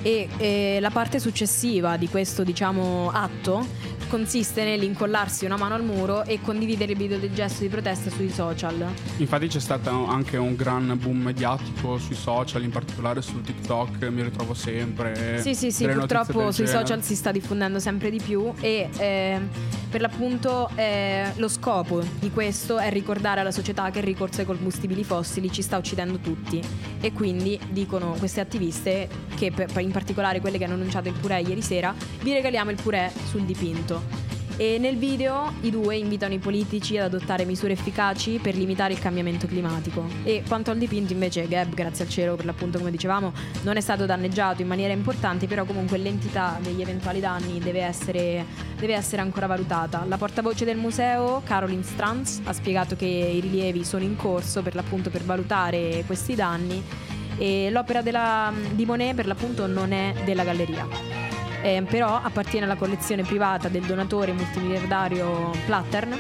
E, 0.03 0.29
e 0.37 0.79
la 0.81 0.91
parte 0.91 1.19
successiva 1.19 1.97
di 1.97 2.09
questo, 2.09 2.45
diciamo, 2.45 3.11
atto 3.11 3.67
consiste 4.15 4.63
nell'incollarsi 4.63 5.45
una 5.45 5.57
mano 5.57 5.75
al 5.75 5.83
muro 5.83 6.23
e 6.23 6.41
condividere 6.41 6.93
il 6.93 6.99
video 6.99 7.19
del 7.19 7.35
gesto 7.35 7.63
di 7.63 7.69
protesta 7.69 8.11
sui 8.11 8.31
social. 8.31 8.87
infatti 9.17 9.49
c'è 9.49 9.59
stato 9.59 9.91
anche 10.07 10.37
un 10.37 10.55
gran 10.55 10.97
boom 11.03 11.21
mediatico 11.21 11.99
sui 11.99 12.15
social 12.15 12.63
in 12.63 12.71
particolare 12.71 13.21
su 13.23 13.41
TikTok 13.41 14.05
mi 14.11 14.23
ritrovo 14.23 14.55
sempre 14.55 15.41
Sì, 15.43 15.57
sì, 15.57 15.73
sì, 15.73 15.89
purtroppo 15.89 16.53
sui 16.53 16.65
genere. 16.65 16.87
social 16.87 17.03
si 17.03 17.17
sta 17.17 17.33
diffondendo 17.33 17.81
sempre 17.81 18.09
di 18.11 18.21
più 18.25 18.53
e 18.61 18.89
eh, 18.99 19.41
per 19.91 20.01
l'appunto 20.01 20.71
eh, 20.77 21.33
lo 21.35 21.49
scopo 21.49 22.01
di 22.21 22.31
questo 22.31 22.79
è 22.79 22.91
ricordare 22.91 23.41
alla 23.41 23.51
società 23.51 23.91
che 23.91 23.99
il 23.99 24.05
ricorso 24.05 24.41
ai 24.41 24.47
combustibili 24.47 25.03
fossili 25.03 25.51
ci 25.51 25.61
sta 25.63 25.77
uccidendo 25.77 26.19
tutti 26.19 26.63
e 27.01 27.13
quindi 27.13 27.59
dicono 27.71 28.15
queste 28.17 28.41
attiviste 28.41 29.09
che 29.35 29.51
per- 29.51 29.71
in 29.81 29.91
particolare 29.91 30.41
quelle 30.41 30.57
che 30.59 30.65
hanno 30.65 30.75
annunciato 30.75 31.09
il 31.09 31.15
purè 31.15 31.39
ieri 31.39 31.63
sera 31.63 31.93
vi 32.23 32.33
regaliamo 32.33 32.71
il 32.71 32.79
purè 32.81 33.11
sul 33.29 33.43
dipinto. 33.43 34.04
E 34.57 34.79
nel 34.79 34.97
video 34.97 35.53
i 35.63 35.71
due 35.71 35.97
invitano 35.97 36.33
i 36.33 36.39
politici 36.39 36.97
ad 36.97 37.13
adottare 37.13 37.45
misure 37.45 37.73
efficaci 37.73 38.39
per 38.41 38.55
limitare 38.55 38.93
il 38.93 39.01
cambiamento 39.01 39.49
climatico. 39.49 40.07
E 40.23 40.45
quanto 40.47 40.71
al 40.71 40.79
dipinto 40.79 41.13
invece 41.13 41.49
Gab, 41.49 41.75
grazie 41.75 42.05
al 42.05 42.11
cielo 42.11 42.37
per 42.37 42.45
l'appunto 42.45 42.79
come 42.79 42.93
dicevamo, 42.93 43.33
non 43.63 43.77
è 43.77 43.81
stato 43.81 44.07
danneggiato 44.07 44.63
in 44.63 44.69
maniera 44.69 44.93
importante, 44.93 45.49
però 45.49 45.65
comunque 45.65 45.99
l'entità 45.99 46.57
degli 46.63 46.81
eventuali 46.81 47.19
danni 47.19 47.59
deve 47.59 47.81
essere, 47.81 48.47
deve 48.79 48.95
essere 48.95 49.23
ancora 49.23 49.49
valutata. 49.49 50.05
La 50.07 50.19
portavoce 50.19 50.65
del 50.65 50.77
museo, 50.77 51.43
Caroline 51.45 51.83
Stranz, 51.83 52.41
ha 52.45 52.53
spiegato 52.53 52.95
che 52.95 53.07
i 53.07 53.41
rilievi 53.41 53.85
sono 53.85 54.05
in 54.05 54.15
corso 54.15 54.63
per 54.63 54.77
l'appunto 54.77 55.11
per 55.11 55.25
valutare 55.25 56.05
questi 56.07 56.37
danni 56.37 56.81
e 57.39 57.71
l'opera 57.73 58.03
della- 58.03 58.53
di 58.71 58.85
Monet 58.87 59.17
per 59.17 59.27
l'appunto 59.27 59.67
non 59.67 59.91
è 59.91 60.15
della 60.25 60.45
galleria. 60.45 60.87
Eh, 61.65 61.83
però 61.89 62.21
appartiene 62.23 62.67
alla 62.67 62.77
collezione 62.77 63.23
privata 63.23 63.71
del 63.71 63.85
donatore 63.85 64.35
multimiliardario 64.35 65.51
Plattern 65.65 66.13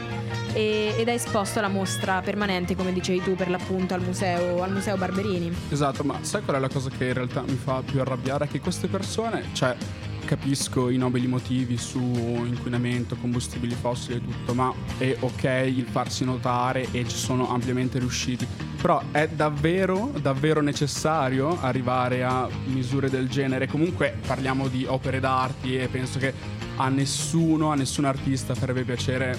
e- 0.54 0.94
ed 0.96 1.06
è 1.06 1.12
esposto 1.12 1.58
alla 1.58 1.68
mostra 1.68 2.22
permanente, 2.22 2.74
come 2.74 2.94
dicevi 2.94 3.22
tu, 3.22 3.34
per 3.34 3.50
l'appunto 3.50 3.92
al 3.92 4.00
museo, 4.00 4.62
al 4.62 4.72
museo 4.72 4.96
Barberini. 4.96 5.54
Esatto, 5.68 6.02
ma 6.02 6.16
sai 6.22 6.42
qual 6.44 6.56
è 6.56 6.60
la 6.60 6.68
cosa 6.68 6.88
che 6.88 7.08
in 7.08 7.12
realtà 7.12 7.42
mi 7.42 7.56
fa 7.62 7.82
più 7.84 8.00
arrabbiare? 8.00 8.48
Che 8.48 8.58
queste 8.58 8.86
persone, 8.86 9.44
cioè, 9.52 9.76
capisco 10.24 10.90
i 10.90 10.96
nobili 10.96 11.26
motivi 11.26 11.76
su 11.76 11.98
inquinamento, 11.98 13.16
combustibili 13.16 13.74
fossili 13.74 14.16
e 14.16 14.20
tutto, 14.24 14.54
ma 14.54 14.72
è 14.98 15.16
ok 15.20 15.44
il 15.66 15.86
farsi 15.90 16.24
notare 16.24 16.86
e 16.90 17.06
ci 17.06 17.16
sono 17.16 17.50
ampiamente 17.50 17.98
riusciti. 17.98 18.46
Però 18.80 19.02
è 19.10 19.28
davvero, 19.28 20.12
davvero 20.20 20.60
necessario 20.60 21.58
arrivare 21.60 22.22
a 22.24 22.48
misure 22.66 23.08
del 23.08 23.28
genere? 23.28 23.66
Comunque 23.66 24.18
parliamo 24.26 24.68
di 24.68 24.84
opere 24.86 25.20
d'arte 25.20 25.82
e 25.82 25.88
penso 25.88 26.18
che 26.18 26.32
a 26.76 26.88
nessuno, 26.88 27.70
a 27.70 27.74
nessun 27.74 28.04
artista 28.04 28.54
farebbe 28.54 28.82
piacere 28.82 29.38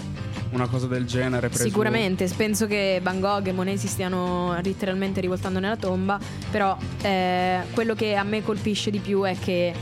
una 0.52 0.68
cosa 0.68 0.88
del 0.88 1.06
genere. 1.06 1.50
preso- 1.50 1.64
Sicuramente, 1.64 2.28
penso 2.36 2.66
che 2.66 3.00
Van 3.04 3.20
Gogh 3.20 3.48
e 3.48 3.52
Monet 3.52 3.78
si 3.78 3.88
stiano 3.88 4.58
letteralmente 4.62 5.22
rivoltando 5.22 5.60
nella 5.60 5.78
tomba, 5.78 6.20
però 6.50 6.78
eh, 7.02 7.62
quello 7.74 7.94
che 7.94 8.16
a 8.16 8.24
me 8.24 8.42
colpisce 8.44 8.90
di 8.90 9.00
più 9.00 9.24
è 9.24 9.38
che 9.38 9.74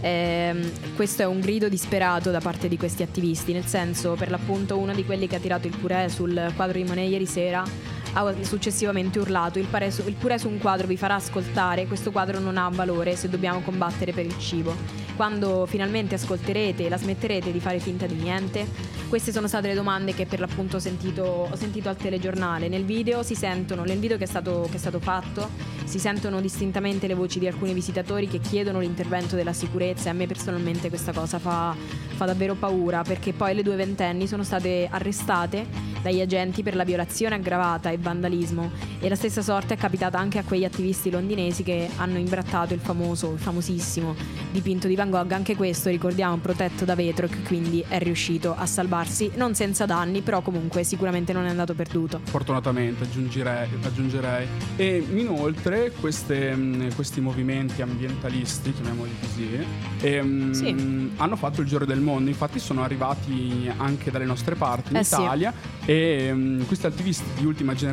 ehm, 0.00 0.94
questo 0.96 1.22
è 1.22 1.26
un 1.26 1.40
grido 1.40 1.68
disperato 1.68 2.30
da 2.30 2.40
parte 2.40 2.68
di 2.68 2.76
questi 2.76 3.02
attivisti, 3.02 3.52
nel 3.52 3.66
senso 3.66 4.14
per 4.14 4.30
l'appunto 4.30 4.78
uno 4.78 4.94
di 4.94 5.04
quelli 5.04 5.26
che 5.26 5.36
ha 5.36 5.40
tirato 5.40 5.66
il 5.66 5.76
purè 5.76 6.08
sul 6.08 6.52
quadro 6.56 6.78
di 6.78 6.84
Monet 6.84 7.10
ieri 7.10 7.26
sera 7.26 7.64
ha 8.12 8.34
successivamente 8.42 9.18
urlato 9.18 9.58
il, 9.58 9.66
pare 9.66 9.90
su- 9.90 10.06
il 10.06 10.14
purè 10.14 10.38
su 10.38 10.48
un 10.48 10.58
quadro 10.58 10.86
vi 10.86 10.96
farà 10.96 11.14
ascoltare, 11.14 11.86
questo 11.86 12.10
quadro 12.10 12.38
non 12.38 12.56
ha 12.56 12.68
valore 12.68 13.16
se 13.16 13.28
dobbiamo 13.28 13.60
combattere 13.60 14.12
per 14.12 14.26
il 14.26 14.38
cibo. 14.38 14.74
Quando 15.16 15.66
finalmente 15.66 16.14
ascolterete 16.14 16.86
e 16.86 16.88
la 16.88 16.96
smetterete 16.96 17.50
di 17.50 17.58
fare 17.58 17.80
finta 17.80 18.06
di 18.06 18.14
niente? 18.14 18.66
Queste 19.08 19.32
sono 19.32 19.48
state 19.48 19.66
le 19.66 19.74
domande 19.74 20.14
che 20.14 20.26
per 20.26 20.38
l'appunto 20.38 20.76
ho 20.76 20.78
sentito, 20.78 21.48
ho 21.50 21.56
sentito 21.56 21.88
al 21.88 21.96
telegiornale. 21.96 22.68
Nel 22.68 22.84
video 22.84 23.22
si 23.22 23.34
sentono, 23.34 23.82
nel 23.82 23.98
video 23.98 24.16
che 24.16 24.24
è, 24.24 24.26
stato, 24.28 24.68
che 24.70 24.76
è 24.76 24.78
stato 24.78 25.00
fatto, 25.00 25.48
si 25.84 25.98
sentono 25.98 26.40
distintamente 26.40 27.06
le 27.06 27.14
voci 27.14 27.38
di 27.38 27.46
alcuni 27.46 27.72
visitatori 27.72 28.28
che 28.28 28.38
chiedono 28.38 28.78
l'intervento 28.80 29.34
della 29.34 29.54
sicurezza 29.54 30.08
e 30.08 30.10
a 30.10 30.14
me 30.14 30.26
personalmente 30.26 30.90
questa 30.90 31.12
cosa 31.12 31.38
fa, 31.38 31.74
fa 32.14 32.24
davvero 32.26 32.54
paura 32.54 33.02
perché 33.02 33.32
poi 33.32 33.54
le 33.54 33.62
due 33.62 33.74
ventenni 33.74 34.26
sono 34.26 34.44
state 34.44 34.86
arrestate 34.90 35.66
dagli 36.02 36.20
agenti 36.20 36.62
per 36.62 36.76
la 36.76 36.84
violazione 36.84 37.36
aggravata 37.36 37.90
e 37.90 37.96
vandalismo 38.08 38.70
e 39.00 39.08
la 39.08 39.14
stessa 39.14 39.42
sorte 39.42 39.74
è 39.74 39.76
capitata 39.76 40.18
anche 40.18 40.38
a 40.38 40.42
quegli 40.42 40.64
attivisti 40.64 41.10
londinesi 41.10 41.62
che 41.62 41.88
hanno 41.96 42.18
imbrattato 42.18 42.72
il 42.74 42.80
famoso, 42.80 43.32
il 43.34 43.38
famosissimo 43.38 44.14
dipinto 44.50 44.88
di 44.88 44.94
Van 44.96 45.10
Gogh, 45.10 45.30
anche 45.32 45.54
questo 45.56 45.90
ricordiamo 45.90 46.36
protetto 46.38 46.84
da 46.84 46.94
vetro 46.94 47.26
e 47.26 47.28
che 47.28 47.42
quindi 47.42 47.84
è 47.86 47.98
riuscito 47.98 48.54
a 48.56 48.64
salvarsi 48.66 49.30
non 49.36 49.54
senza 49.54 49.84
danni, 49.84 50.22
però 50.22 50.40
comunque 50.40 50.82
sicuramente 50.84 51.32
non 51.32 51.44
è 51.44 51.50
andato 51.50 51.74
perduto. 51.74 52.20
Fortunatamente 52.24 53.04
aggiungerei, 53.04 53.68
aggiungerei. 53.82 54.46
E 54.76 55.04
inoltre 55.14 55.92
queste, 56.00 56.54
mh, 56.54 56.94
questi 56.94 57.20
movimenti 57.20 57.82
ambientalisti, 57.82 58.72
chiamiamoli 58.72 59.10
così, 59.20 59.66
ehm, 60.00 60.52
Sì. 60.52 61.10
hanno 61.16 61.36
fatto 61.36 61.60
il 61.60 61.66
giro 61.66 61.84
del 61.84 62.00
mondo, 62.00 62.30
infatti 62.30 62.58
sono 62.58 62.82
arrivati 62.82 63.70
anche 63.76 64.10
dalle 64.10 64.24
nostre 64.24 64.54
parti 64.54 64.92
in 64.92 64.98
Eh 64.98 65.04
sì. 65.04 65.14
Italia 65.14 65.52
e 65.84 66.32
mh, 66.32 66.66
questi 66.66 66.86
attivisti 66.86 67.24
di 67.36 67.44
ultima 67.44 67.74
generazione 67.74 67.86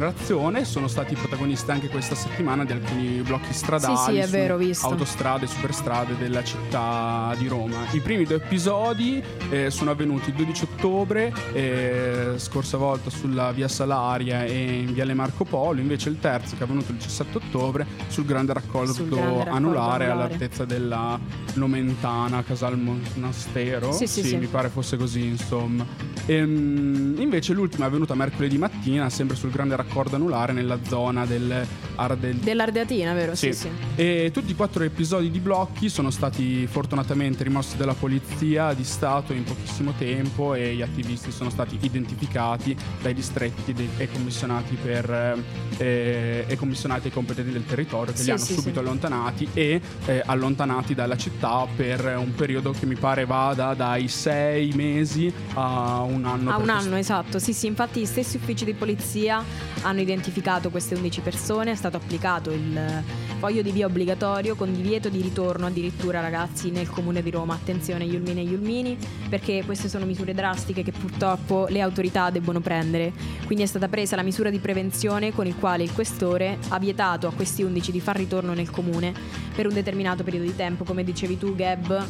sono 0.63 0.88
stati 0.88 1.15
protagonisti 1.15 1.71
anche 1.71 1.88
questa 1.88 2.15
settimana 2.15 2.65
di 2.65 2.71
alcuni 2.73 3.21
blocchi 3.21 3.53
stradali 3.53 3.95
Sì, 3.97 4.21
sì, 4.27 4.31
vero, 4.31 4.60
autostrade 4.81 5.45
e 5.45 5.47
superstrade 5.47 6.17
della 6.17 6.43
città 6.43 7.34
di 7.38 7.47
Roma. 7.47 7.77
I 7.91 7.99
primi 8.01 8.23
due 8.25 8.36
episodi 8.38 9.21
eh, 9.49 9.69
sono 9.69 9.91
avvenuti 9.91 10.29
il 10.29 10.36
12 10.36 10.63
ottobre 10.63 11.34
eh, 11.53 12.34
scorsa 12.38 12.77
volta 12.77 13.10
sulla 13.10 13.51
via 13.51 13.67
Salaria 13.67 14.43
e 14.43 14.79
in 14.81 14.93
viale 14.93 15.13
Marco 15.13 15.43
Polo, 15.45 15.79
invece 15.79 16.10
il 16.10 16.19
terzo 16.19 16.55
che 16.55 16.62
è 16.62 16.63
avvenuto 16.63 16.91
il 16.91 16.97
17 16.97 17.38
ottobre 17.38 17.86
sul 18.08 18.25
grande 18.25 18.53
raccolto, 18.53 18.93
Sul 18.93 19.08
grande 19.10 19.27
raccolto 19.29 19.55
anulare 19.55 20.05
anulare. 20.05 20.10
all'altezza 20.12 20.65
della 20.65 21.19
Nomentana, 21.53 22.43
Casal 22.43 22.77
Monastero, 22.77 23.91
Sì, 23.91 24.08
sì, 24.08 24.23
sì. 24.23 24.38
mi 24.38 24.47
pare 24.47 24.69
fosse 24.69 24.97
così 24.97 25.25
insomma. 25.25 25.86
Ehm, 26.27 27.15
invece 27.19 27.53
l'ultima 27.53 27.86
è 27.86 27.88
avvenuta 27.88 28.15
mercoledì 28.15 28.58
mattina, 28.58 29.10
sempre 29.10 29.36
sul 29.36 29.51
grande 29.51 29.75
raccordo 29.86 30.15
anulare 30.15 30.52
nella 30.54 30.78
zona 30.88 31.26
del 31.26 31.65
Ardel- 31.98 32.36
Dell'Ardeatina, 32.38 33.13
vero? 33.13 33.36
Sì, 33.36 33.54
sì. 33.54 33.62
sì. 33.62 33.69
E 33.95 34.30
tutti 34.34 34.52
i 34.52 34.56
quattro 34.56 34.84
episodi 34.84 35.32
di 35.32 35.39
blocchi 35.39 35.88
sono 35.88 36.10
stati 36.10 36.67
fortunatamente 36.67 37.43
rimossi 37.43 37.78
dalla 37.78 37.93
polizia 37.93 38.74
di 38.74 38.84
Stato 38.84 39.32
in 39.32 39.43
pochissimo 39.43 39.93
tempo 39.98 40.54
e 40.56 40.76
gli 40.76 40.82
attivisti 40.82 41.32
sono 41.32 41.50
stati 41.50 41.78
identificati 41.80 42.76
dai 43.02 43.13
distretti 43.13 43.71
de- 43.74 43.88
e 43.98 44.12
commissionati 44.12 44.76
per 44.82 45.43
eh, 45.78 46.43
e 46.48 46.56
commissionati 46.58 47.08
ai 47.08 47.13
competenti 47.13 47.52
del 47.52 47.65
territorio 47.65 48.12
che 48.12 48.19
Sì, 48.19 48.26
li 48.26 48.32
hanno 48.32 48.39
subito 48.39 48.80
allontanati 48.80 49.48
e 49.54 49.80
eh, 50.06 50.21
allontanati 50.26 50.93
dalla 50.93 51.15
città 51.17 51.65
per 51.74 52.15
un 52.17 52.34
periodo 52.36 52.71
che 52.71 52.86
mi 52.86 52.95
pare 52.95 53.26
vada 53.26 53.74
dai 53.74 54.08
sei 54.10 54.71
mesi 54.74 55.32
a 55.54 56.02
un 56.02 56.26
anno. 56.26 56.52
A 56.52 56.58
un 56.58 56.63
questo- 56.63 56.71
anno, 56.88 56.98
esatto. 56.98 57.39
Sì, 57.39 57.54
sì, 57.54 57.67
infatti 57.67 58.02
gli 58.02 58.06
stessi 58.06 58.36
uffici 58.38 58.65
di 58.65 58.74
polizia 58.74 59.43
hanno 59.82 60.02
identificato 60.02 60.70
queste 60.70 60.96
11 60.96 61.22
persone, 61.22 61.72
è 61.72 61.76
stato 61.76 61.98
applicato 61.98 62.52
il 62.52 63.04
foglio 63.40 63.62
di 63.62 63.72
via 63.72 63.86
obbligatorio 63.86 64.56
con 64.56 64.74
divieto 64.74 65.10
di 65.10 65.22
ritorno 65.22 65.68
addirittura 65.68 66.22
ragazzi 66.22 66.72
nel 66.72 66.90
comune 66.90 67.22
di 67.22 67.30
Roma. 67.30 67.54
Attenzione 67.54 68.06
Iulmine 68.06 68.42
e 68.42 68.46
Iulmini, 68.46 68.98
perché 69.30 69.64
queste 69.66 69.90
sono 69.90 70.06
misure 70.06 70.34
drastiche 70.34 70.84
che 70.84 70.92
purtroppo 70.92 71.68
le 71.70 71.82
autorità 71.82 72.30
debbono 72.30 72.60
prendere. 72.62 73.12
Quindi 73.46 73.64
è 73.64 73.68
stata 73.68 73.88
presa 73.88 74.16
la 74.16 74.24
misura 74.24 74.50
di 74.50 74.60
prevenzione 74.60 75.34
con 75.34 75.46
il 75.46 75.56
quale 75.56 75.84
il 75.84 75.94
questore 75.94 76.58
ha 76.70 76.80
vietato 76.80 77.28
a 77.28 77.34
questi 77.34 77.64
11 77.64 77.92
di 77.92 78.00
far 78.00 78.16
ritorno 78.16 78.54
nel 78.54 78.70
comune 78.70 79.14
per 79.54 79.68
un 79.68 79.74
determinato 79.74 80.24
periodo 80.24 80.46
di 80.46 80.56
tempo, 80.56 80.84
come 80.84 81.04
dicevi 81.04 81.38
tu 81.38 81.56
Gab. 81.56 82.06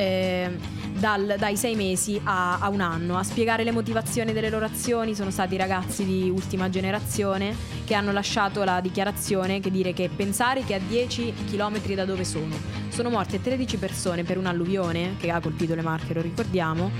Eh, 0.00 0.56
dal- 0.98 1.36
dai 1.38 1.56
sei 1.56 1.74
mesi 1.74 2.18
a, 2.24 2.58
a 2.58 2.68
un 2.70 2.80
anno. 2.80 3.18
A 3.18 3.22
spiegare 3.22 3.64
le 3.64 3.70
motivazioni 3.70 4.32
delle 4.32 4.48
loro 4.48 4.64
azioni 4.64 5.14
sono 5.14 5.30
stati 5.30 5.56
ragazzi 5.56 6.04
di 6.04 6.30
ultima 6.30 6.70
generazione 6.70 7.54
che 7.84 7.94
hanno 7.94 8.12
lasciato 8.12 8.64
la 8.64 8.80
dichiarazione 8.80 9.60
che 9.60 9.70
dire 9.70 9.92
che 9.92 10.08
pensare 10.14 10.64
che 10.64 10.74
a 10.74 10.78
10 10.78 11.34
km 11.50 11.94
da 11.94 12.04
dove 12.06 12.24
sono 12.24 12.56
sono 12.88 13.10
morte 13.10 13.40
13 13.40 13.76
persone 13.76 14.24
per 14.24 14.38
un'alluvione 14.38 15.16
che 15.18 15.30
ha 15.30 15.40
colpito 15.40 15.74
le 15.74 15.82
Marche, 15.82 16.14
lo 16.14 16.22
ricordiamo. 16.22 16.90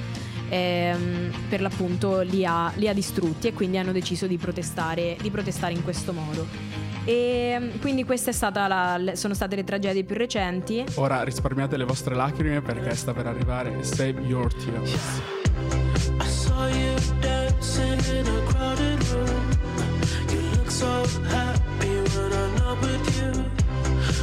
ehm, 0.51 1.31
per 1.49 1.61
l'appunto 1.61 2.21
li 2.21 2.45
ha, 2.45 2.73
li 2.75 2.89
ha 2.89 2.93
distrutti 2.93 3.47
e 3.47 3.53
quindi 3.53 3.79
hanno 3.79 3.93
deciso 3.93 4.27
di 4.27 4.37
protestare, 4.37 5.17
di 5.21 5.31
protestare 5.31 5.73
in 5.73 5.83
questo 5.85 6.13
modo. 6.13 6.47
E 7.05 7.73
quindi 7.81 8.05
queste 8.05 8.31
è 8.31 8.33
stata 8.33 8.67
la- 8.69 8.97
le- 8.97 9.17
sono 9.17 9.35
state 9.35 9.57
le 9.57 9.65
tragedie 9.65 10.05
più 10.05 10.17
recenti. 10.17 10.85
Ora 10.95 11.23
risparmiate 11.23 11.77
le 11.77 11.85
vostre 11.85 12.15
lacrime 12.15 12.61
perché 12.61 12.95
sta 12.95 13.13
per 13.13 13.27
arrivare 13.27 13.83
Save 13.83 14.21
Your 14.23 14.53
Tears. 14.53 14.93
I 16.21 16.27
saw 16.27 16.67
you 16.69 16.95
dancing 17.21 18.01
in 18.15 18.27
a 18.27 18.43
crowded 18.53 19.03
room. 19.13 19.49
You 20.31 20.41
look 20.57 20.71
so 20.71 20.87
happy 21.29 21.89
when 22.15 22.33
I'm 22.33 22.55
not 22.57 22.81
with 22.81 23.19
you. 23.19 23.45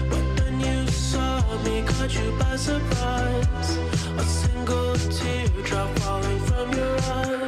But 0.09 0.23
then 0.35 0.59
you 0.59 0.87
saw 0.91 1.41
me, 1.63 1.83
caught 1.83 2.13
you 2.13 2.31
by 2.37 2.55
surprise. 2.57 3.77
A 4.17 4.23
single 4.23 4.93
teardrop 5.09 5.97
falling 5.99 6.39
from 6.45 6.71
your 6.73 6.97
eye. 6.97 7.47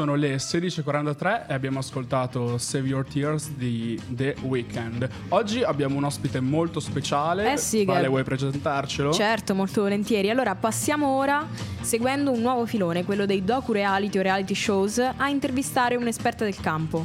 Sono 0.00 0.14
le 0.14 0.36
16.43 0.36 1.48
e 1.48 1.52
abbiamo 1.52 1.80
ascoltato 1.80 2.56
Save 2.56 2.88
Your 2.88 3.04
Tears 3.04 3.50
di 3.50 4.00
The 4.08 4.34
Weeknd. 4.40 5.06
Oggi 5.28 5.62
abbiamo 5.62 5.98
un 5.98 6.04
ospite 6.04 6.40
molto 6.40 6.80
speciale. 6.80 7.52
Eh 7.52 7.58
sì, 7.58 7.84
Vale, 7.84 8.08
vuoi 8.08 8.24
presentarcelo? 8.24 9.12
Certo, 9.12 9.54
molto 9.54 9.82
volentieri. 9.82 10.30
Allora, 10.30 10.54
passiamo 10.54 11.06
ora, 11.06 11.46
seguendo 11.82 12.30
un 12.30 12.40
nuovo 12.40 12.64
filone, 12.64 13.04
quello 13.04 13.26
dei 13.26 13.44
docu-reality 13.44 14.18
o 14.18 14.22
reality 14.22 14.54
shows, 14.54 14.98
a 14.98 15.28
intervistare 15.28 15.96
un'esperta 15.96 16.44
del 16.44 16.56
campo. 16.58 17.04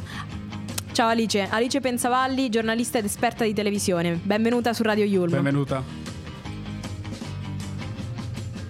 Ciao 0.92 1.08
Alice, 1.08 1.48
Alice 1.50 1.78
Pensavalli, 1.78 2.48
giornalista 2.48 2.96
ed 2.96 3.04
esperta 3.04 3.44
di 3.44 3.52
televisione. 3.52 4.18
Benvenuta 4.22 4.72
su 4.72 4.82
Radio 4.82 5.04
Yulm. 5.04 5.32
Benvenuta. 5.32 5.82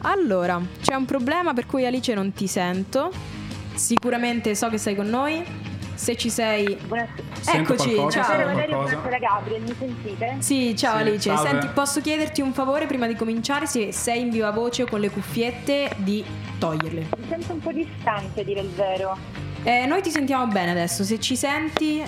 Allora, 0.01 0.61
c'è 0.83 0.95
un 0.95 1.05
problema 1.05 1.55
per 1.55 1.67
cui 1.67 1.87
Alice 1.87 2.13
non 2.13 2.33
ti 2.33 2.49
sento. 2.49 3.36
Sicuramente 3.77 4.55
so 4.55 4.69
che 4.69 4.79
sei 4.79 4.95
con 4.95 5.09
noi. 5.09 5.45
Se 5.95 6.15
ci 6.15 6.29
sei... 6.29 6.77
Buonasera. 6.87 7.59
Eccoci, 7.59 7.95
qualcosa? 7.95 8.23
ciao. 8.23 8.43
Qualcosa? 8.43 8.67
buonasera 8.97 9.19
Gabriel, 9.19 9.63
mi 9.63 9.75
sentite? 9.79 10.37
Sì, 10.41 10.77
ciao 10.77 10.97
Sì, 10.97 11.03
Alice. 11.03 11.35
salve. 11.35 11.49
Senti, 11.49 11.67
posso 11.69 12.01
chiederti 12.03 12.41
un 12.43 12.53
favore 12.53 12.87
prima 12.87 13.07
di 13.07 13.15
cominciare? 13.15 13.67
Se 13.67 13.93
sei 13.93 14.21
in 14.21 14.31
viva 14.31 14.51
voce 14.51 14.83
o 14.83 14.87
con 14.87 15.01
le 15.01 15.09
cuffiette, 15.11 15.91
di 15.97 16.23
toglierle. 16.59 17.07
Mi 17.17 17.27
sento 17.29 17.53
un 17.55 17.61
po' 17.61 17.73
distante, 17.73 18.41
a 18.43 18.45
dire 18.45 18.61
il 18.61 18.69
vero. 18.69 19.17
Eh, 19.63 19.87
noi 19.87 20.03
ti 20.03 20.11
sentiamo 20.11 20.47
bene 20.47 20.71
adesso. 20.71 21.03
Se 21.03 21.19
ci 21.19 21.35
senti, 21.35 22.03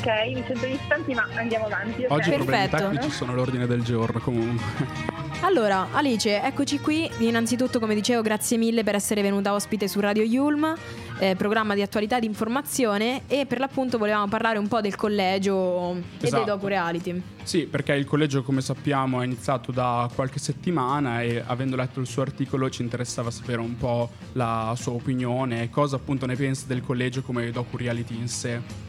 Ok, 0.00 0.06
mi 0.34 0.42
sento 0.46 0.64
distanti, 0.66 1.12
ma 1.12 1.26
andiamo 1.34 1.66
avanti. 1.66 2.04
ok? 2.04 2.10
Oggi 2.10 2.30
i 2.30 2.34
problemi 2.34 2.68
Perfetto. 2.68 2.90
tecnici 2.90 3.10
sono 3.10 3.34
l'ordine 3.34 3.66
del 3.66 3.82
giorno 3.82 4.18
comunque. 4.20 5.18
Allora, 5.42 5.88
Alice, 5.92 6.40
eccoci 6.42 6.80
qui. 6.80 7.10
Innanzitutto, 7.18 7.78
come 7.78 7.94
dicevo, 7.94 8.22
grazie 8.22 8.56
mille 8.56 8.82
per 8.82 8.94
essere 8.94 9.20
venuta 9.20 9.52
ospite 9.52 9.88
su 9.88 10.00
Radio 10.00 10.22
Yulm, 10.22 10.74
eh, 11.18 11.34
programma 11.36 11.74
di 11.74 11.82
attualità 11.82 12.16
e 12.16 12.20
di 12.20 12.26
informazione. 12.26 13.22
E 13.26 13.44
per 13.46 13.58
l'appunto 13.58 13.98
volevamo 13.98 14.26
parlare 14.28 14.58
un 14.58 14.68
po' 14.68 14.80
del 14.80 14.96
collegio 14.96 15.92
e 15.94 16.02
Esatto. 16.26 16.44
dei 16.44 16.52
docu-reality. 16.54 17.22
Sì, 17.42 17.66
perché 17.66 17.92
il 17.94 18.04
collegio, 18.06 18.42
come 18.42 18.62
sappiamo, 18.62 19.20
è 19.20 19.24
iniziato 19.26 19.70
da 19.72 20.08
qualche 20.14 20.38
settimana 20.38 21.20
e 21.22 21.42
avendo 21.46 21.76
letto 21.76 22.00
il 22.00 22.06
suo 22.06 22.22
articolo 22.22 22.70
ci 22.70 22.80
interessava 22.82 23.30
sapere 23.30 23.60
un 23.60 23.76
po' 23.76 24.08
la 24.32 24.72
sua 24.78 24.92
opinione 24.92 25.62
e 25.64 25.70
cosa 25.70 25.96
appunto 25.96 26.24
ne 26.26 26.36
pensa 26.36 26.64
del 26.66 26.80
collegio 26.82 27.20
come 27.22 27.50
docu-reality 27.50 28.14
in 28.16 28.28
sé. 28.28 28.88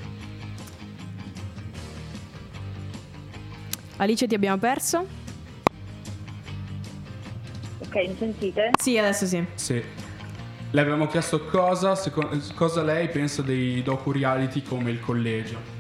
Alice, 4.02 4.26
ti 4.26 4.34
abbiamo 4.34 4.58
perso? 4.58 5.06
Ok, 7.78 7.96
mi 8.08 8.16
sentite? 8.18 8.72
Sì, 8.82 8.98
adesso 8.98 9.28
sì. 9.28 9.46
Sì. 9.54 9.80
Le 10.72 10.82
avevamo 10.82 11.06
chiesto 11.06 11.46
cosa, 11.46 11.94
seco- 11.94 12.28
cosa 12.56 12.82
lei 12.82 13.10
pensa 13.10 13.44
dei 13.44 13.84
docu-reality 13.84 14.64
come 14.64 14.90
il 14.90 15.00
collegio. 15.00 15.70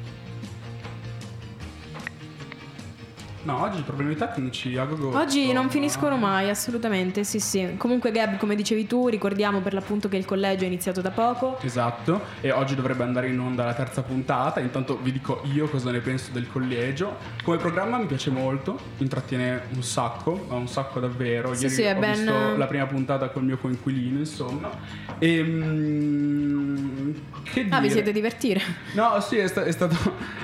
No, 3.43 3.61
oggi 3.63 3.81
problemi 3.81 4.15
tecnici 4.15 4.77
a 4.77 4.85
gogo. 4.85 5.17
Oggi 5.17 5.47
No, 5.47 5.53
non 5.53 5.63
no. 5.65 5.69
finiscono 5.71 6.15
mai, 6.17 6.49
assolutamente, 6.49 7.23
sì 7.23 7.39
sì. 7.39 7.73
Comunque 7.77 8.11
Gab, 8.11 8.37
come 8.37 8.55
dicevi 8.55 8.85
tu, 8.85 9.07
ricordiamo 9.07 9.61
per 9.61 9.73
l'appunto 9.73 10.07
che 10.09 10.17
il 10.17 10.25
collegio 10.25 10.63
è 10.63 10.67
iniziato 10.67 11.01
da 11.01 11.09
poco. 11.09 11.57
Esatto, 11.61 12.21
e 12.41 12.51
oggi 12.51 12.75
dovrebbe 12.75 13.03
andare 13.03 13.29
in 13.29 13.39
onda 13.39 13.65
la 13.65 13.73
terza 13.73 14.03
puntata. 14.03 14.59
Intanto 14.59 14.97
vi 15.01 15.11
dico 15.11 15.41
io 15.53 15.67
cosa 15.67 15.89
ne 15.89 15.99
penso 15.99 16.31
del 16.31 16.47
collegio. 16.51 17.17
Come 17.43 17.57
programma 17.57 17.97
mi 17.97 18.05
piace 18.05 18.29
molto, 18.29 18.77
intrattiene 18.97 19.61
un 19.73 19.81
sacco, 19.81 20.45
ma 20.47 20.55
un 20.55 20.67
sacco 20.67 20.99
davvero. 20.99 21.53
Sì, 21.55 21.63
Ieri 21.63 21.73
sì, 21.75 21.81
è 21.81 21.95
ho 21.95 21.99
ben- 21.99 22.11
visto 22.11 22.57
la 22.57 22.67
prima 22.67 22.85
puntata 22.85 23.29
col 23.29 23.43
mio 23.43 23.57
coinquilino, 23.57 24.19
insomma. 24.19 24.69
E 25.17 25.41
mm, 25.43 27.11
che 27.43 27.63
dire? 27.63 27.75
Ah, 27.75 27.79
vi 27.81 27.89
siete 27.89 28.11
divertire. 28.11 28.61
No, 28.93 29.19
sì, 29.19 29.37
è, 29.37 29.47
sta- 29.47 29.63
è 29.63 29.71
stato, 29.71 29.95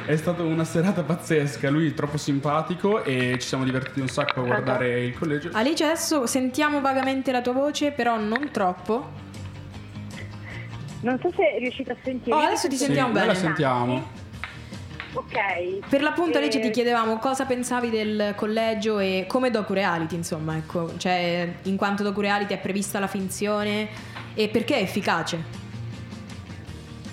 è 0.05 0.15
stata 0.15 0.41
una 0.43 0.63
serata 0.63 1.03
pazzesca. 1.03 1.69
Lui 1.69 1.87
è 1.89 1.93
troppo 1.93 2.17
simpatico 2.17 2.85
e 3.03 3.37
ci 3.39 3.47
siamo 3.47 3.63
divertiti 3.63 3.99
un 3.99 4.07
sacco 4.07 4.41
a 4.41 4.43
guardare 4.43 5.03
il 5.03 5.17
collegio. 5.17 5.49
Alice, 5.53 5.83
adesso 5.83 6.25
sentiamo 6.25 6.81
vagamente 6.81 7.31
la 7.31 7.41
tua 7.41 7.53
voce, 7.53 7.91
però 7.91 8.17
non 8.17 8.49
troppo. 8.51 9.25
Non 11.01 11.19
so 11.21 11.31
se 11.35 11.57
riuscite 11.59 11.91
a 11.91 11.95
sentire. 12.03 12.35
Oh, 12.35 12.39
adesso 12.39 12.67
ti 12.67 12.75
Sì, 12.75 12.85
sentiamo 12.85 13.09
noi 13.09 13.19
bene. 13.21 13.27
la 13.27 13.35
sentiamo. 13.35 14.07
Ok. 15.13 15.87
Per 15.89 16.01
l'appunto, 16.01 16.37
Alice, 16.37 16.57
Eh, 16.59 16.61
ti 16.61 16.69
chiedevamo 16.71 17.17
cosa 17.17 17.45
pensavi 17.45 17.89
del 17.89 18.33
collegio 18.35 18.99
e 18.99 19.25
come 19.27 19.49
docu-reality, 19.51 20.15
insomma, 20.15 20.57
ecco. 20.57 20.95
Cioè, 20.97 21.53
in 21.63 21.75
quanto 21.77 22.03
docu-reality 22.03 22.53
è 22.53 22.59
prevista 22.59 22.99
la 22.99 23.07
finzione 23.07 23.87
e 24.33 24.47
perché 24.49 24.75
è 24.77 24.81
efficace. 24.81 25.65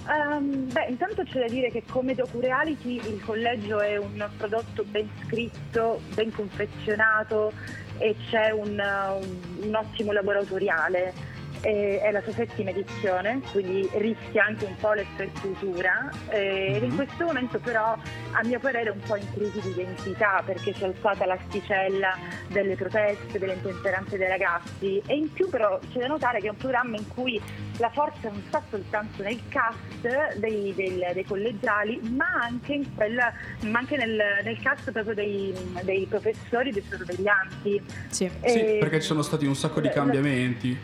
Ehm, 0.09 0.73
beh, 0.73 0.87
intanto 0.89 1.23
c'è 1.25 1.41
da 1.41 1.49
dire 1.49 1.71
che 1.71 1.83
come 1.89 2.15
docu-reality 2.15 2.97
il 2.97 3.23
collegio 3.25 3.81
è 3.81 3.97
un 3.97 4.29
prodotto 4.37 4.85
ben 4.85 5.09
scritto, 5.25 6.01
ben 6.15 6.33
confezionato 6.33 7.53
e 7.99 8.17
c'è 8.31 8.51
un, 8.51 8.79
uh, 8.79 9.67
un 9.67 9.75
ottimo 9.75 10.13
laboratoriale. 10.13 11.33
E- 11.65 11.99
È 12.03 12.11
la 12.11 12.21
sua 12.23 12.33
settima 12.35 12.71
edizione, 12.71 13.41
quindi 13.51 13.89
rischia 13.95 14.45
anche 14.45 14.67
un 14.67 14.77
po' 14.77 14.93
l'effettuatura 14.93 16.11
eh, 16.29 16.75
ed 16.77 16.83
in 16.83 16.91
Mhm. 16.91 16.97
questo 16.97 17.25
momento 17.25 17.59
però 17.59 17.93
a 18.33 18.41
mio 18.45 18.59
parere 18.59 18.91
è 18.91 18.93
un 18.93 19.01
po' 19.01 19.17
in 19.17 19.27
crisi 19.33 19.61
di 19.63 19.71
identità 19.71 20.43
perché 20.45 20.75
si 20.75 20.83
è 20.83 20.87
alzata 20.87 21.25
l'asticella 21.25 22.17
delle 22.49 22.75
proteste, 22.77 23.39
delle 23.39 23.55
intemperanze 23.55 24.19
dei 24.19 24.29
ragazzi 24.29 25.03
e 25.07 25.15
in 25.17 25.33
più 25.33 25.49
però 25.49 25.79
c'è 25.91 26.01
da 26.01 26.07
notare 26.09 26.41
che 26.41 26.49
è 26.49 26.51
un 26.51 26.57
programma 26.57 26.97
in 26.97 27.09
cui 27.09 27.41
la 27.79 27.89
forza 27.91 28.29
non 28.29 28.43
sta 28.49 28.63
soltanto 28.69 29.23
nel 29.23 29.41
cast 29.49 30.37
dei, 30.37 30.75
del- 30.75 31.11
dei 31.15 31.25
collegiali 31.25 31.99
ma 32.15 32.27
anche, 32.43 32.75
in 32.75 32.95
quella- 32.95 33.33
ma 33.63 33.79
anche 33.79 33.97
nel, 33.97 34.21
nel 34.45 34.61
cast 34.61 34.93
proprio 34.93 35.15
dei, 35.15 35.55
dei 35.83 36.05
professori 36.07 36.69
e 36.69 36.73
dei 36.73 36.85
sorveglianti. 36.91 37.83
Sì. 38.09 38.31
Sì, 38.45 38.61
Eh, 38.61 38.77
perché 38.81 39.01
ci 39.01 39.07
sono 39.07 39.23
stati 39.23 39.47
un 39.47 39.55
sacco 39.57 39.81
di 39.81 39.87
la- 39.89 39.93
cambiamenti. 39.95 40.79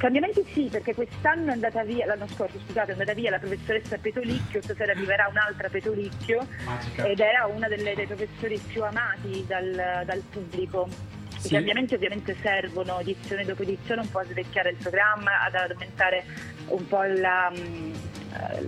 Cambiamenti 0.00 0.42
sì, 0.54 0.68
perché 0.70 0.94
quest'anno 0.94 1.50
è 1.50 1.52
andata 1.52 1.84
via, 1.84 2.06
l'anno 2.06 2.26
scorso 2.26 2.58
scusate, 2.64 2.88
è 2.88 2.92
andata 2.92 3.12
via 3.12 3.28
la 3.32 3.38
professoressa 3.38 3.98
Petolicchio, 3.98 4.62
stasera 4.62 4.92
arriverà 4.92 5.28
un'altra 5.28 5.68
Petolicchio 5.68 6.46
Magica. 6.64 7.04
ed 7.04 7.20
era 7.20 7.44
una 7.44 7.68
delle, 7.68 7.94
dei 7.94 8.06
professori 8.06 8.58
più 8.66 8.82
amati 8.82 9.44
dal, 9.46 10.02
dal 10.06 10.22
pubblico. 10.30 10.88
I 10.88 11.38
Sì. 11.40 11.48
cambiamenti 11.50 11.94
ovviamente 11.94 12.34
servono 12.40 12.98
edizione 13.00 13.44
dopo 13.44 13.62
edizione 13.62 14.00
un 14.00 14.10
po' 14.10 14.20
a 14.20 14.24
svecchiare 14.24 14.70
il 14.70 14.76
programma, 14.76 15.42
ad 15.42 15.54
aumentare 15.54 16.24
un 16.68 16.86
po' 16.86 17.02
la, 17.02 17.50
mh, 17.50 17.92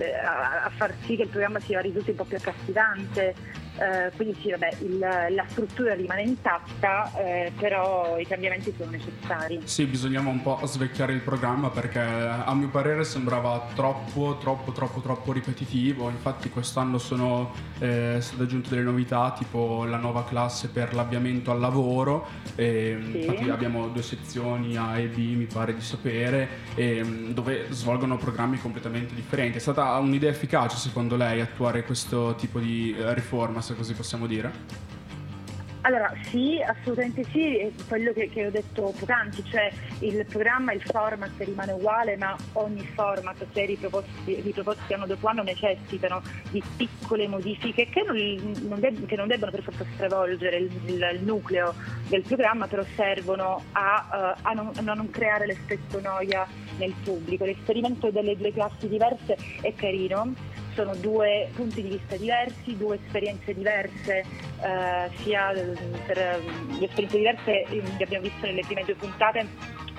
eh, 0.01 0.15
a 0.15 0.71
far 0.77 0.93
sì 1.07 1.17
che 1.17 1.23
il 1.23 1.29
programma 1.29 1.61
sia 1.61 1.81
risulti 1.81 2.11
un 2.11 2.17
po' 2.17 2.25
più 2.25 2.37
accattivante. 2.37 3.35
Eh, 3.79 4.11
quindi 4.17 4.37
sì, 4.43 4.51
vabbè, 4.51 4.69
il- 4.81 4.99
la 4.99 5.45
struttura 5.49 5.95
rimane 5.95 6.23
intatta, 6.23 7.11
eh, 7.17 7.53
però 7.59 8.19
i 8.19 8.27
cambiamenti 8.27 8.73
sono 8.77 8.91
necessari. 8.91 9.61
Sì, 9.65 9.87
bisognava 9.87 10.29
un 10.29 10.43
po' 10.43 10.61
svecchiare 10.65 11.13
il 11.15 11.21
programma 11.21 11.71
perché 11.71 11.99
a 12.01 12.53
mio 12.55 12.69
parere 12.69 13.03
sembrava 13.05 13.67
troppo, 13.75 14.37
troppo, 14.39 14.73
troppo, 14.73 15.01
troppo 15.01 15.33
ripetitivo. 15.33 16.11
Infatti 16.11 16.51
quest'anno 16.51 16.99
sono 16.99 17.53
eh, 17.79 18.19
state 18.21 18.43
aggiunte 18.43 18.69
delle 18.71 18.83
novità 18.83 19.35
tipo 19.37 19.85
la 19.85 19.97
nuova 19.97 20.25
classe 20.25 20.69
per 20.69 20.95
l'avviamento 20.95 21.51
al 21.51 21.59
lavoro. 21.61 22.27
E, 22.55 22.99
Sì. 23.03 23.19
Infatti 23.23 23.49
abbiamo 23.49 23.89
due 23.89 24.03
sezioni 24.03 24.77
A 24.77 24.99
e 24.99 25.07
B, 25.07 25.17
mi 25.37 25.47
pare 25.47 25.75
di 25.75 25.81
sapere, 25.81 26.49
e, 26.75 27.03
dove 27.33 27.67
svolgono 27.71 28.17
programmi 28.19 28.59
completamente 28.59 29.15
differenti. 29.15 29.57
È 29.57 29.61
stata 29.61 29.97
un'idea 29.97 30.31
efficace 30.31 30.77
secondo 30.77 31.17
lei 31.17 31.41
attuare 31.41 31.85
questo 31.85 32.35
tipo 32.35 32.59
di 32.59 32.95
eh, 32.99 33.15
riforma, 33.15 33.61
se 33.63 33.75
così 33.75 33.95
possiamo 33.95 34.27
dire? 34.27 34.91
Allora 35.85 36.15
sì, 36.31 36.63
assolutamente 36.65 37.25
sì, 37.33 37.59
è 37.59 37.69
quello 37.89 38.13
che, 38.13 38.29
che 38.29 38.47
ho 38.47 38.51
detto 38.53 38.95
poc'anzi, 38.97 39.43
cioè 39.51 39.69
il 39.99 40.25
programma, 40.27 40.73
il 40.73 40.81
format 40.81 41.33
rimane 41.39 41.73
uguale, 41.73 42.17
ma 42.17 42.37
ogni 42.53 42.87
format, 42.95 43.45
se 43.53 43.65
riproposti, 43.65 44.41
riproposti 44.43 44.93
anno 44.95 45.07
dopo 45.07 45.27
anno, 45.27 45.43
necessitano 45.43 46.23
di 46.53 46.63
piccole 46.77 47.27
modifiche 47.27 47.89
che 47.89 48.05
non, 48.07 48.53
non 48.69 48.79
deb- 48.79 49.07
che 49.07 49.17
non 49.17 49.27
debbono 49.27 49.51
per 49.51 49.63
forza 49.65 49.85
stravolgere 49.95 50.57
il, 50.59 50.71
il- 50.87 51.11
il 51.15 51.25
nucleo 51.25 51.75
del 52.07 52.23
programma, 52.23 52.69
però 52.69 52.85
servono 52.95 53.65
a, 53.73 54.37
eh, 54.39 54.41
a 54.43 54.53
non, 54.53 54.71
a 54.77 54.95
non 54.95 55.11
creare 55.11 55.47
l'effetto 55.47 56.01
noia 56.01 56.47
nel 56.79 56.95
pubblico. 57.03 57.45
L'esperimento 57.45 58.13
delle 58.13 58.37
due 58.37 58.53
classi 58.53 58.87
diverse 58.89 59.37
è 59.61 59.75
carino, 59.75 60.33
sono 60.75 60.95
due 60.97 61.49
punti 61.55 61.83
di 61.83 61.91
vista 61.91 62.17
diversi, 62.17 62.77
due 62.77 62.99
esperienze 63.05 63.55
diverse, 63.55 64.19
eh, 64.19 65.11
sia 65.23 65.53
eh, 65.53 65.73
per 66.07 66.19
eh, 66.19 66.41
le 66.79 66.85
esperienze 66.85 67.17
diverse 67.17 67.63
eh, 67.63 67.83
che 67.97 68.05
abbiamo 68.05 68.25
visto 68.25 68.47
nelle 68.47 68.63
prime 68.65 68.85
due 68.85 68.95
puntate, 68.95 69.47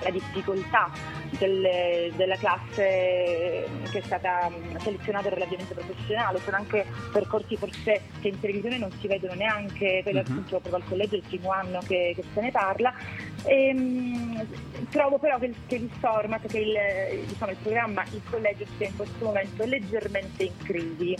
la 0.02 0.10
difficoltà 0.10 0.90
delle- 1.38 2.10
della 2.16 2.36
classe 2.36 3.66
che 3.90 3.98
è 3.98 4.02
stata 4.02 4.48
mh, 4.48 4.78
selezionata 4.78 5.28
per 5.28 5.38
l'avviamento 5.38 5.74
professionale, 5.74 6.38
sono 6.40 6.56
anche 6.56 6.84
percorsi 7.12 7.56
forse 7.56 8.02
che 8.20 8.28
in 8.28 8.40
televisione 8.40 8.78
non 8.78 8.90
si 9.00 9.06
vedono 9.06 9.34
neanche, 9.34 10.00
per 10.04 10.14
Mhm. 10.14 10.18
appunto 10.20 10.60
proprio 10.60 10.76
al 10.76 10.84
collegio 10.88 11.14
è 11.14 11.18
il 11.18 11.24
primo 11.26 11.50
anno 11.50 11.80
che, 11.86 12.12
che 12.14 12.22
se 12.32 12.40
ne 12.40 12.50
parla. 12.50 12.92
Ehm, 13.46 14.46
trovo 14.90 15.18
però 15.18 15.38
che 15.38 15.46
il, 15.46 15.54
che 15.66 15.74
il 15.76 15.90
format, 15.98 16.46
che 16.46 16.58
il, 16.58 17.26
diciamo, 17.26 17.50
il 17.50 17.56
programma, 17.62 18.02
il 18.12 18.22
collegio 18.30 18.64
sia 18.76 18.88
in 18.88 18.96
questo 18.96 19.24
momento 19.24 19.64
leggermente 19.64 20.44
in 20.44 20.56
crisi 20.62 21.16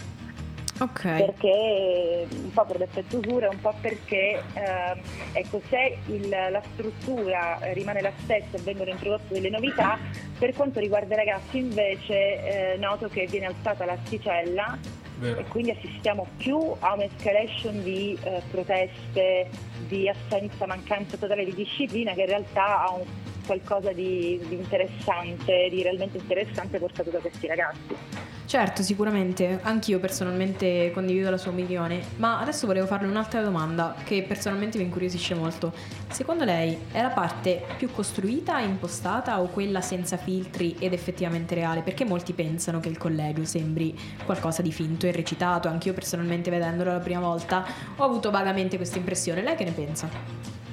Ok. 0.80 1.02
perché 1.02 2.26
un 2.30 2.52
po' 2.52 2.64
per 2.64 2.78
l'effetto 2.78 3.18
usura, 3.18 3.48
un 3.48 3.60
po' 3.60 3.74
perché 3.80 4.42
ehm, 4.54 5.00
ecco, 5.32 5.60
se 5.68 5.98
il- 6.06 6.28
la 6.28 6.62
struttura 6.72 7.60
eh, 7.60 7.74
rimane 7.74 8.00
la 8.00 8.10
stessa 8.24 8.56
e 8.56 8.60
vengono 8.62 8.90
introdotte 8.90 9.34
delle 9.34 9.50
novità, 9.50 9.98
per 10.38 10.52
quanto 10.54 10.80
riguarda 10.80 11.14
i 11.14 11.16
ragazzi 11.16 11.58
invece 11.58 12.72
eh, 12.74 12.76
noto 12.78 13.08
che 13.08 13.26
viene 13.26 13.46
alzata 13.46 13.84
l'asticella 13.84 14.76
Vero. 15.18 15.38
e 15.38 15.44
quindi 15.44 15.70
assistiamo 15.70 16.26
più 16.36 16.58
a 16.80 16.94
un'escalation 16.94 17.82
di 17.84 18.18
eh, 18.24 18.42
proteste, 18.50 19.48
di 19.86 20.08
assenza, 20.08 20.66
mancanza 20.66 21.16
totale 21.16 21.44
di 21.44 21.54
disciplina 21.54 22.12
che 22.14 22.22
in 22.22 22.26
realtà 22.26 22.80
ha 22.82 22.90
un 22.94 23.04
qualcosa 23.44 23.92
di, 23.92 24.40
di 24.48 24.54
interessante, 24.54 25.68
di 25.70 25.82
realmente 25.82 26.18
interessante 26.18 26.78
portato 26.78 27.10
da 27.10 27.18
questi 27.18 27.46
ragazzi. 27.46 28.24
Certo, 28.46 28.82
sicuramente, 28.82 29.58
anch'io 29.62 29.98
personalmente 29.98 30.90
condivido 30.92 31.30
la 31.30 31.38
sua 31.38 31.50
opinione, 31.50 32.00
ma 32.18 32.40
adesso 32.40 32.66
volevo 32.66 32.86
farle 32.86 33.08
un'altra 33.08 33.40
domanda 33.40 33.96
che 34.04 34.22
personalmente 34.22 34.76
mi 34.76 34.84
incuriosisce 34.84 35.34
molto. 35.34 35.72
Secondo 36.10 36.44
lei 36.44 36.78
è 36.92 37.00
la 37.00 37.08
parte 37.08 37.64
più 37.78 37.90
costruita, 37.90 38.60
impostata 38.60 39.40
o 39.40 39.46
quella 39.46 39.80
senza 39.80 40.18
filtri 40.18 40.76
ed 40.78 40.92
effettivamente 40.92 41.54
reale? 41.54 41.80
Perché 41.80 42.04
molti 42.04 42.34
pensano 42.34 42.80
che 42.80 42.90
il 42.90 42.98
collegio 42.98 43.44
sembri 43.44 43.98
qualcosa 44.24 44.60
di 44.60 44.70
finto 44.72 45.06
e 45.06 45.12
recitato, 45.12 45.66
anch'io 45.68 45.94
personalmente 45.94 46.50
vedendolo 46.50 46.92
la 46.92 47.00
prima 47.00 47.20
volta 47.20 47.64
ho 47.96 48.04
avuto 48.04 48.30
vagamente 48.30 48.76
questa 48.76 48.98
impressione. 48.98 49.42
Lei 49.42 49.56
che 49.56 49.64
ne 49.64 49.72
pensa? 49.72 50.63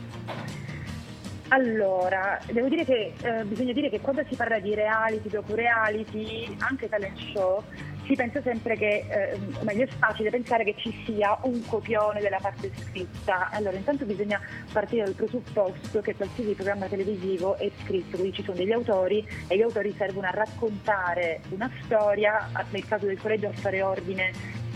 Allora, 1.53 2.39
devo 2.49 2.69
dire 2.69 2.85
che 2.85 3.13
eh, 3.21 3.43
bisogna 3.43 3.73
dire 3.73 3.89
che 3.89 3.99
quando 3.99 4.23
si 4.29 4.37
parla 4.37 4.57
di 4.59 4.73
reality, 4.73 5.27
dopo 5.27 5.53
reality, 5.53 6.55
anche 6.59 6.87
talent 6.87 7.17
show, 7.33 7.61
si 8.05 8.15
pensa 8.15 8.41
sempre 8.41 8.77
che, 8.77 9.05
eh, 9.09 9.37
o 9.59 9.63
meglio 9.63 9.83
è 9.83 9.87
facile 9.87 10.29
pensare 10.29 10.63
che 10.63 10.75
ci 10.77 11.03
sia 11.05 11.37
un 11.43 11.61
copione 11.67 12.21
della 12.21 12.39
parte 12.41 12.71
scritta. 12.73 13.49
Allora, 13.51 13.75
intanto 13.75 14.05
bisogna 14.05 14.39
partire 14.71 15.03
dal 15.03 15.13
presupposto 15.13 15.99
che 15.99 16.15
qualsiasi 16.15 16.53
programma 16.53 16.85
televisivo 16.85 17.57
è 17.57 17.69
scritto, 17.83 18.15
quindi 18.15 18.33
ci 18.33 18.43
sono 18.43 18.55
degli 18.55 18.71
autori 18.71 19.27
e 19.49 19.57
gli 19.57 19.61
autori 19.61 19.93
servono 19.97 20.27
a 20.27 20.31
raccontare 20.31 21.41
una 21.49 21.69
storia, 21.83 22.49
nel 22.69 22.87
caso 22.87 23.07
del 23.07 23.19
collegio 23.19 23.47
a 23.47 23.53
fare 23.53 23.81
ordine 23.81 24.31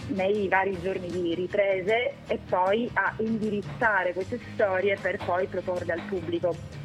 nei 0.07 0.47
vari 0.47 0.79
giorni 0.81 1.09
di 1.09 1.33
riprese 1.33 2.13
e 2.27 2.39
poi 2.49 2.89
a 2.93 3.13
indirizzare 3.17 4.13
queste 4.13 4.39
storie 4.53 4.97
per 5.01 5.17
poi 5.23 5.47
proporle 5.47 5.93
al 5.93 6.01
pubblico. 6.01 6.83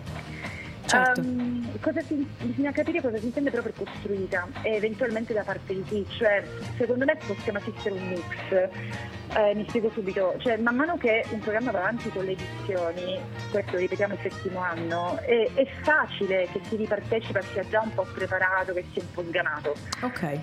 Certo. 0.90 1.22
Cosa 1.80 2.02
si- 2.02 2.28
bisogna 2.40 2.72
capire 2.72 3.00
cosa 3.00 3.16
si 3.18 3.26
intende 3.26 3.50
proprio 3.50 3.72
costruita 3.76 4.48
e 4.62 4.74
eventualmente 4.74 5.32
da 5.32 5.44
parte 5.44 5.72
di 5.72 5.82
chi, 5.84 6.06
cioè 6.08 6.42
secondo 6.76 7.04
me 7.04 7.16
possiamo 7.26 7.58
assistere 7.58 7.94
un 7.94 8.08
mix. 8.08 8.68
Eh, 9.32 9.54
mi 9.54 9.64
spiego 9.68 9.88
subito, 9.90 10.34
cioè 10.38 10.56
man 10.56 10.74
mano 10.74 10.96
che 10.96 11.24
un 11.30 11.38
programma 11.38 11.70
va 11.70 11.78
avanti 11.78 12.10
con 12.10 12.24
le 12.24 12.32
edizioni, 12.32 13.16
questo 13.52 13.76
ripetiamo 13.76 14.14
il 14.14 14.20
settimo 14.20 14.58
anno, 14.58 15.20
è, 15.20 15.48
è 15.54 15.66
facile 15.82 16.48
che 16.50 16.60
chi 16.68 16.74
vi 16.74 16.86
partecipa 16.86 17.40
sia 17.40 17.64
già 17.68 17.80
un 17.80 17.94
po' 17.94 18.04
preparato, 18.12 18.72
che 18.72 18.84
sia 18.92 19.02
un 19.02 19.12
po' 19.12 19.22
sganato. 19.22 19.76
Ok. 20.00 20.22
Eh, 20.22 20.40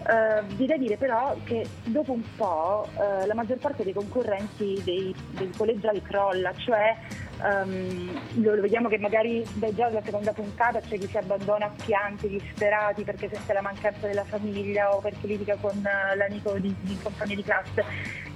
vi 0.56 0.66
da 0.66 0.78
dire 0.78 0.96
però 0.96 1.36
che 1.44 1.68
dopo 1.84 2.14
un 2.14 2.24
po' 2.38 2.88
eh, 2.94 3.26
la 3.28 3.34
maggior 3.34 3.58
parte 3.58 3.84
dei 3.84 3.92
concorrenti 3.92 4.80
dei, 4.86 5.14
dei 5.32 5.52
collegiali 5.58 6.02
crolla, 6.02 6.54
cioè 6.56 6.96
ehm, 7.44 8.42
lo, 8.42 8.56
lo 8.56 8.62
vediamo 8.62 8.88
che 8.90 8.98
magari 8.98 9.46
beh, 9.54 9.76
già 9.76 9.88
dalla 9.88 10.04
seconda 10.04 10.34
puntata 10.34 10.80
c'è 10.80 10.98
chi 10.98 11.08
si 11.08 11.18
abbandona 11.18 11.66
a 11.66 11.72
pianti 11.84 12.28
disperati 12.28 13.04
perché 13.04 13.30
sente 13.32 13.54
la 13.54 13.62
mancanza 13.62 14.08
della 14.08 14.26
famiglia 14.26 14.94
o 14.94 15.00
perché 15.00 15.28
litiga 15.28 15.56
con 15.56 15.78
eh, 15.78 16.16
l'amico 16.16 16.54
di, 16.60 16.74
di 16.82 16.98
compagno 17.02 17.36
di 17.36 17.44
classe. 17.44 17.84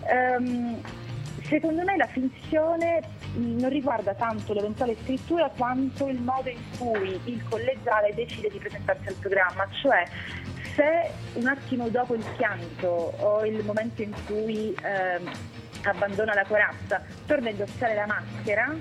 Ehm, 0.08 0.82
Secondo 1.52 1.84
me 1.84 1.98
la 1.98 2.08
finzione 2.08 3.02
non 3.34 3.70
riguarda 3.70 4.14
tanto 4.14 4.54
l'eventuale 4.54 4.96
scrittura 5.02 5.50
quanto 5.50 6.08
il 6.08 6.22
modo 6.22 6.48
in 6.48 6.62
cui 6.78 7.20
il 7.26 7.44
collegiale 7.50 8.14
decide 8.14 8.50
di 8.50 8.58
presentarsi 8.58 9.10
al 9.10 9.16
programma, 9.16 9.68
cioè 9.82 10.06
se 10.76 11.12
un 11.34 11.48
attimo 11.48 11.90
dopo 11.90 12.14
il 12.16 12.24
pianto 12.38 12.88
o 13.18 13.46
il 13.46 13.66
momento 13.66 14.02
in 14.02 14.14
cui 14.26 14.74
ehm, 14.82 15.30
abbandona 15.84 16.34
la 16.34 16.46
corazza 16.46 17.02
torna 17.26 17.48
a 17.48 17.52
indossare 17.52 17.96
la 17.96 18.06
maschera 18.06 18.76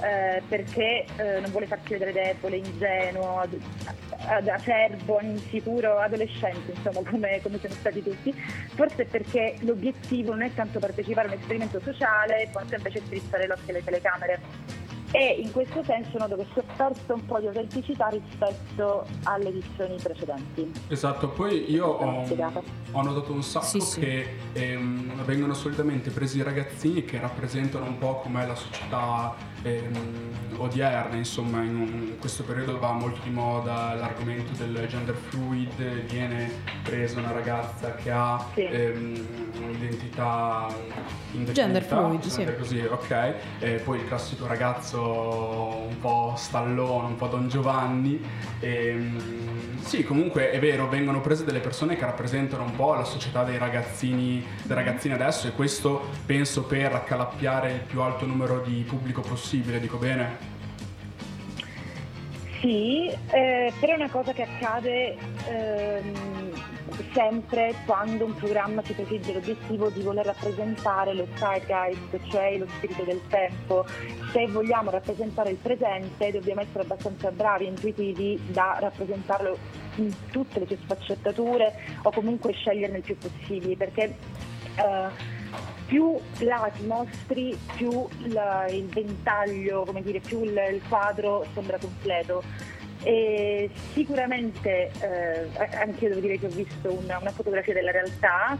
eh, 0.00 0.42
perché 0.48 1.06
eh, 1.16 1.40
non 1.40 1.50
vuole 1.50 1.66
farsi 1.66 1.90
vedere 1.90 2.12
debole, 2.12 2.56
ingenuo, 2.56 3.40
ad- 3.40 3.60
ad- 4.26 4.48
acerbo, 4.48 5.18
insicuro, 5.20 5.98
adolescente, 5.98 6.72
insomma, 6.72 7.08
come, 7.08 7.40
come 7.42 7.58
siamo 7.58 7.74
stati 7.74 8.02
tutti, 8.02 8.32
forse 8.74 9.04
perché 9.04 9.56
l'obiettivo 9.60 10.30
non 10.32 10.42
è 10.42 10.54
tanto 10.54 10.78
partecipare 10.78 11.28
a 11.28 11.32
un 11.32 11.38
esperimento 11.38 11.80
sociale, 11.80 12.48
quanto 12.52 12.76
invece 12.76 13.00
strizzare 13.04 13.46
l'occhio 13.46 13.70
alle 13.74 13.84
telecamere. 13.84 14.86
E 15.10 15.40
in 15.42 15.50
questo 15.52 15.82
senso 15.84 16.18
noto 16.18 16.36
che 16.36 16.46
si 16.52 16.58
è 16.58 16.62
perso 16.76 17.14
un 17.14 17.24
po' 17.24 17.40
di 17.40 17.46
autenticità 17.46 18.08
rispetto 18.08 19.06
alle 19.24 19.48
edizioni 19.48 19.96
precedenti. 20.02 20.70
Esatto, 20.88 21.28
poi 21.30 21.70
io 21.72 21.86
ho, 21.86 22.26
ho 22.92 23.02
notato 23.02 23.32
un 23.32 23.42
sacco 23.42 23.64
Sì, 23.64 23.80
sì. 23.80 24.00
che 24.00 24.26
ehm, 24.52 25.24
vengono 25.24 25.54
solitamente 25.54 26.10
presi 26.10 26.38
i 26.38 26.42
ragazzini 26.42 27.04
che 27.04 27.18
rappresentano 27.18 27.86
un 27.86 27.96
po' 27.98 28.16
com'è 28.16 28.46
la 28.46 28.54
società 28.54 29.34
ehm, 29.62 30.26
odierna, 30.56 31.14
insomma 31.16 31.62
in, 31.62 31.74
un- 31.76 31.86
in 32.10 32.18
questo 32.18 32.42
periodo 32.42 32.78
va 32.78 32.92
molto 32.92 33.20
di 33.22 33.30
moda 33.30 33.94
l'argomento 33.94 34.52
del 34.62 34.86
gender 34.88 35.14
fluid, 35.14 36.04
viene 36.10 36.50
presa 36.82 37.18
una 37.20 37.30
ragazza 37.32 37.94
che 37.94 38.10
ha 38.10 38.44
Sì. 38.54 38.62
ehm, 38.64 39.26
un'identità 39.62 40.66
Gender 41.52 41.82
fluid, 41.82 42.22
sì. 42.22 42.46
così, 42.58 42.80
ok, 42.80 43.34
e 43.60 43.70
poi 43.84 43.98
il 43.98 44.06
classico 44.08 44.46
ragazzo 44.46 45.00
un 45.88 45.98
po' 46.00 46.34
stallone, 46.36 47.06
un 47.08 47.16
po' 47.16 47.26
Don 47.28 47.48
Giovanni. 47.48 48.20
Ehm, 48.60 49.76
sì, 49.80 50.02
comunque 50.04 50.50
è 50.50 50.58
vero, 50.58 50.88
vengono 50.88 51.20
prese 51.20 51.44
delle 51.44 51.60
persone 51.60 51.96
che 51.96 52.04
rappresentano 52.04 52.64
un 52.64 52.74
po' 52.74 52.94
la 52.94 53.04
società 53.04 53.44
dei 53.44 53.56
ragazzini, 53.58 54.44
dei 54.64 54.74
ragazzini 54.76 55.14
adesso 55.14 55.46
e 55.48 55.52
questo 55.52 56.08
penso 56.26 56.64
per 56.64 56.94
accalappiare 56.94 57.72
il 57.72 57.80
più 57.80 58.00
alto 58.02 58.26
numero 58.26 58.60
di 58.60 58.84
pubblico 58.86 59.20
possibile, 59.20 59.46
dico 59.56 59.96
bene? 59.96 60.56
Sì, 62.60 63.06
eh, 63.06 63.72
però 63.78 63.92
è 63.92 63.96
una 63.96 64.10
cosa 64.10 64.32
che 64.32 64.42
accade 64.42 65.16
ehm, 65.46 66.52
sempre 67.12 67.72
quando 67.86 68.24
un 68.24 68.34
programma 68.34 68.82
si 68.84 68.92
prefigge 68.92 69.32
l'obiettivo 69.32 69.88
di 69.90 70.02
voler 70.02 70.26
rappresentare 70.26 71.14
lo 71.14 71.26
zeitgeist, 71.36 72.18
cioè 72.28 72.58
lo 72.58 72.66
spirito 72.68 73.04
del 73.04 73.20
tempo. 73.28 73.86
Se 74.32 74.46
vogliamo 74.48 74.90
rappresentare 74.90 75.50
il 75.50 75.56
presente 75.56 76.32
dobbiamo 76.32 76.60
essere 76.60 76.82
abbastanza 76.82 77.30
bravi 77.30 77.64
e 77.64 77.68
intuitivi 77.68 78.40
da 78.48 78.76
rappresentarlo 78.80 79.56
in 79.96 80.12
tutte 80.30 80.58
le 80.58 80.66
sue 80.66 80.78
sfaccettature 80.82 81.72
o 82.02 82.10
comunque 82.10 82.52
sceglierne 82.52 82.98
il 82.98 83.02
più 83.02 83.16
possibile 83.16 83.76
perché 83.76 84.16
eh, 84.74 85.37
più 85.88 86.18
lati 86.40 86.84
mostri, 86.84 87.58
più 87.74 88.06
la- 88.26 88.66
il 88.68 88.84
ventaglio, 88.86 89.84
come 89.84 90.02
dire, 90.02 90.20
più 90.20 90.44
il, 90.44 90.50
il 90.70 90.82
quadro 90.86 91.46
sembra 91.54 91.78
completo. 91.78 92.42
E 93.02 93.70
sicuramente 93.92 94.90
eh, 95.00 95.48
anche 95.76 96.04
io 96.04 96.08
devo 96.10 96.20
dire 96.20 96.38
che 96.38 96.46
ho 96.46 96.50
visto 96.50 96.92
una, 96.92 97.18
una 97.18 97.30
fotografia 97.30 97.72
della 97.72 97.90
realtà, 97.90 98.58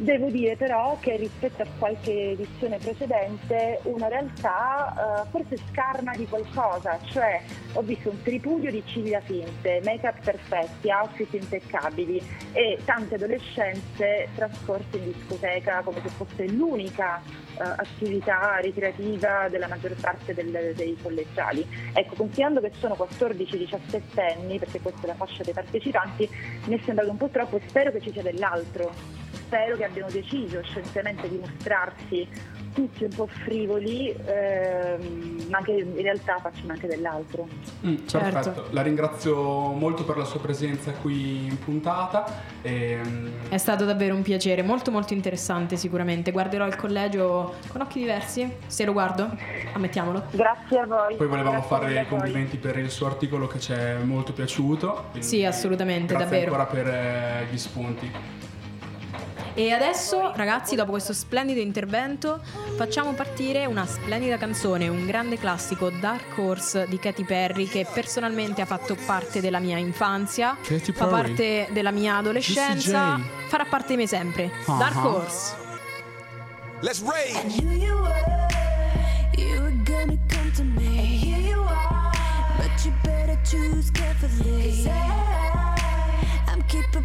devo 0.00 0.30
dire 0.30 0.56
però 0.56 0.96
che 1.00 1.16
rispetto 1.16 1.62
a 1.62 1.66
qualche 1.78 2.30
edizione 2.30 2.78
precedente 2.78 3.80
una 3.84 4.08
realtà 4.08 5.24
eh, 5.24 5.28
forse 5.30 5.56
scarna 5.70 6.12
di 6.16 6.26
qualcosa, 6.26 6.98
cioè 7.04 7.40
ho 7.74 7.82
visto 7.82 8.10
un 8.10 8.22
tripudio 8.22 8.70
di 8.70 8.82
ciglia 8.86 9.20
finte, 9.20 9.80
make-up 9.84 10.22
perfetti, 10.24 10.88
outfit 10.90 11.32
impeccabili 11.34 12.20
e 12.52 12.78
tante 12.84 13.16
adolescenze 13.16 14.28
trascorse 14.34 14.96
in 14.96 15.12
discoteca 15.12 15.82
come 15.82 16.00
se 16.02 16.08
fosse 16.08 16.46
l'unica 16.48 17.20
attività 17.60 18.56
ricreativa 18.58 19.48
della 19.48 19.68
maggior 19.68 19.94
parte 20.00 20.34
del- 20.34 20.72
dei 20.74 20.96
collegiali. 21.00 21.66
Ecco, 21.92 22.14
considerando 22.14 22.60
che 22.60 22.72
sono 22.78 22.94
14-17 22.94 24.20
anni, 24.20 24.58
perché 24.58 24.80
questa 24.80 25.02
è 25.02 25.06
la 25.06 25.14
fascia 25.14 25.42
dei 25.42 25.52
partecipanti, 25.52 26.28
mi 26.66 26.78
è 26.78 26.80
sembrato 26.84 27.10
un 27.10 27.16
po' 27.16 27.28
troppo 27.28 27.56
e 27.56 27.62
spero 27.66 27.90
che 27.90 28.00
ci 28.00 28.12
sia 28.12 28.22
dell'altro. 28.22 28.92
Spero 29.32 29.76
che 29.76 29.84
abbiano 29.84 30.10
deciso 30.10 30.62
scientemente 30.62 31.28
di 31.28 31.38
mostrarsi 31.38 32.28
tutti 32.72 33.04
un 33.04 33.10
po' 33.10 33.26
frivoli, 33.26 34.14
ehm, 34.26 35.46
ma 35.50 35.60
che 35.62 35.72
in 35.72 36.02
realtà 36.02 36.38
facciano 36.40 36.72
anche 36.72 36.86
dell'altro. 36.86 37.48
Mm, 37.86 37.96
Certo. 38.06 38.30
Perfetto, 38.30 38.66
la 38.70 38.82
ringrazio 38.82 39.36
molto 39.72 40.04
per 40.04 40.16
la 40.16 40.24
sua 40.24 40.40
presenza 40.40 40.92
qui 40.92 41.46
in 41.46 41.58
puntata. 41.58 42.24
E, 42.62 42.98
mm, 43.04 43.28
È 43.48 43.58
stato 43.58 43.84
davvero 43.84 44.14
un 44.14 44.22
piacere, 44.22 44.62
molto 44.62 44.90
molto 44.90 45.12
interessante 45.14 45.76
sicuramente. 45.76 46.30
Guarderò 46.30 46.66
il 46.66 46.76
collegio 46.76 47.54
con 47.68 47.80
occhi 47.80 47.98
diversi, 47.98 48.48
se 48.66 48.84
lo 48.84 48.92
guardo, 48.92 49.28
ammettiamolo. 49.72 50.24
Grazie 50.30 50.78
a 50.78 50.86
voi. 50.86 51.16
poi 51.16 51.26
volevamo 51.26 51.58
Grazie 51.60 51.68
fare 51.76 51.90
i 51.90 51.94
voi. 51.94 52.06
complimenti 52.06 52.56
per 52.56 52.78
il 52.78 52.90
suo 52.90 53.06
articolo 53.06 53.46
che 53.46 53.58
ci 53.58 53.72
è 53.72 53.96
molto 54.02 54.32
piaciuto. 54.32 55.06
Sì, 55.18 55.44
assolutamente, 55.44 56.14
grazie 56.14 56.38
davvero. 56.46 56.54
ancora 56.54 56.82
per 56.82 56.86
eh, 56.94 57.46
gli 57.50 57.58
spunti. 57.58 58.10
E 59.60 59.72
adesso, 59.72 60.32
ragazzi, 60.34 60.74
dopo 60.74 60.92
questo 60.92 61.12
splendido 61.12 61.60
intervento, 61.60 62.40
facciamo 62.76 63.12
partire 63.12 63.66
una 63.66 63.84
splendida 63.84 64.38
canzone, 64.38 64.88
un 64.88 65.04
grande 65.04 65.38
classico, 65.38 65.90
Dark 65.90 66.38
Horse 66.38 66.86
di 66.88 66.98
Katy 66.98 67.24
Perry, 67.24 67.66
che 67.66 67.86
personalmente 67.92 68.62
ha 68.62 68.64
fatto 68.64 68.96
parte 69.04 69.42
della 69.42 69.58
mia 69.58 69.76
infanzia, 69.76 70.56
Katy 70.62 70.92
fa 70.92 71.04
Perry. 71.08 71.10
parte 71.34 71.68
della 71.72 71.90
mia 71.90 72.16
adolescenza, 72.16 73.16
Jessie 73.18 73.22
J. 73.44 73.48
farà 73.48 73.66
parte 73.66 73.88
di 73.88 73.96
me 73.96 74.06
sempre. 74.06 74.50
Ah. 74.64 74.76
Dark 74.78 75.04
Horse. 75.04 75.54
Let's 76.80 77.02
rage. 77.02 77.60
knew 77.60 77.70
you 77.72 77.96
were, 77.98 78.46
you 79.36 79.60
were 79.60 79.76
gonna 79.84 80.16
come 80.30 80.50
to 80.56 80.62
me. 80.62 80.86
And 81.00 81.06
here 81.06 81.38
you 81.38 81.60
are, 81.60 82.10
but 82.56 82.70
you 82.82 82.92
better 83.02 83.38
choose 83.44 83.90
carefully. 83.92 84.84
'Cause 84.84 84.88
I, 84.88 86.50
I'm 86.50 86.62
capable 86.66 87.04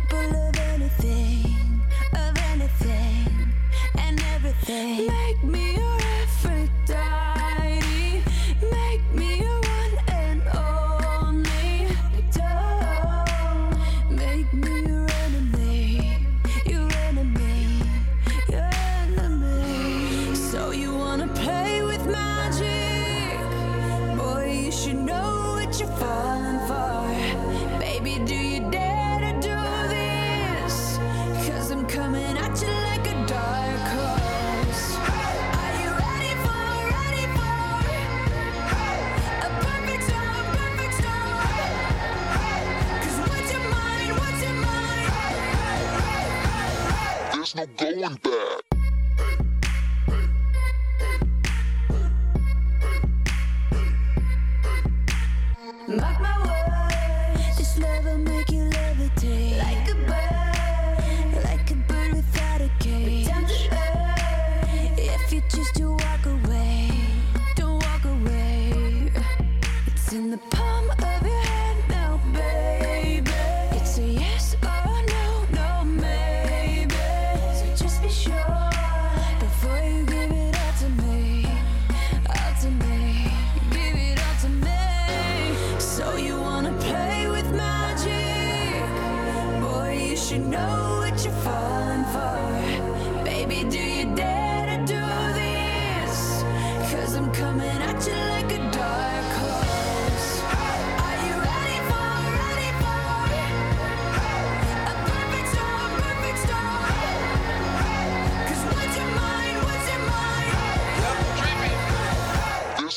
There's 48.06 48.24
no 48.24 48.45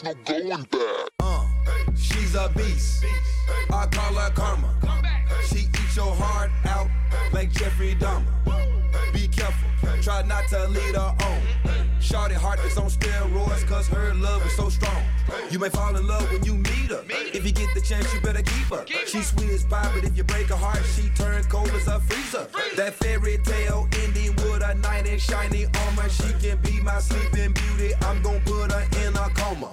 There's 0.02 0.16
no 0.16 0.32
going 0.32 0.62
back. 0.64 1.08
Uh, 1.18 1.46
she's 1.96 2.34
a 2.34 2.50
beast. 2.56 3.04
I 3.70 3.86
call 3.86 4.14
her 4.14 4.30
karma. 4.30 4.72
She 5.44 5.60
eats 5.60 5.96
your 5.96 6.14
heart 6.14 6.50
out 6.66 6.88
like 7.32 7.50
Jeffrey 7.50 7.96
Dahmer. 7.96 8.24
Be 9.12 9.26
careful, 9.28 9.68
try 10.02 10.22
not 10.22 10.46
to 10.48 10.68
lead 10.68 10.94
her 10.94 11.14
on. 11.24 11.40
Shorty 12.00 12.34
heart 12.34 12.60
is 12.60 12.78
on 12.78 12.88
steroids 12.88 13.66
cause 13.66 13.88
her 13.88 14.14
love 14.14 14.44
is 14.46 14.52
so 14.52 14.68
strong. 14.68 15.02
You 15.50 15.58
may 15.58 15.68
fall 15.68 15.96
in 15.96 16.06
love 16.06 16.30
when 16.30 16.44
you 16.44 16.54
meet 16.54 16.90
her. 16.90 17.02
If 17.08 17.44
you 17.44 17.52
get 17.52 17.74
the 17.74 17.80
chance, 17.80 18.12
you 18.14 18.20
better 18.20 18.42
keep 18.42 18.66
her. 18.70 18.84
She's 19.06 19.28
sweet 19.28 19.50
as 19.50 19.64
pie, 19.64 19.90
but 19.94 20.04
if 20.04 20.16
you 20.16 20.22
break 20.22 20.46
her 20.46 20.56
heart, 20.56 20.82
she 20.94 21.08
turn 21.10 21.42
cold 21.44 21.70
as 21.70 21.88
a 21.88 21.98
freezer. 22.00 22.46
That 22.76 22.94
fairy 22.94 23.38
tale 23.44 23.88
ending 24.04 24.36
with 24.58 24.68
a 24.68 24.74
knight 24.74 25.06
in 25.06 25.18
shiny 25.18 25.66
armor. 25.66 26.08
She 26.08 26.32
can 26.40 26.58
be 26.58 26.80
my 26.80 26.98
sleeping 27.00 27.52
beauty. 27.52 27.94
I'm 28.02 28.22
gonna 28.22 28.40
put 28.40 28.72
her 28.72 28.84
in 29.06 29.14
a 29.14 29.28
coma. 29.30 29.68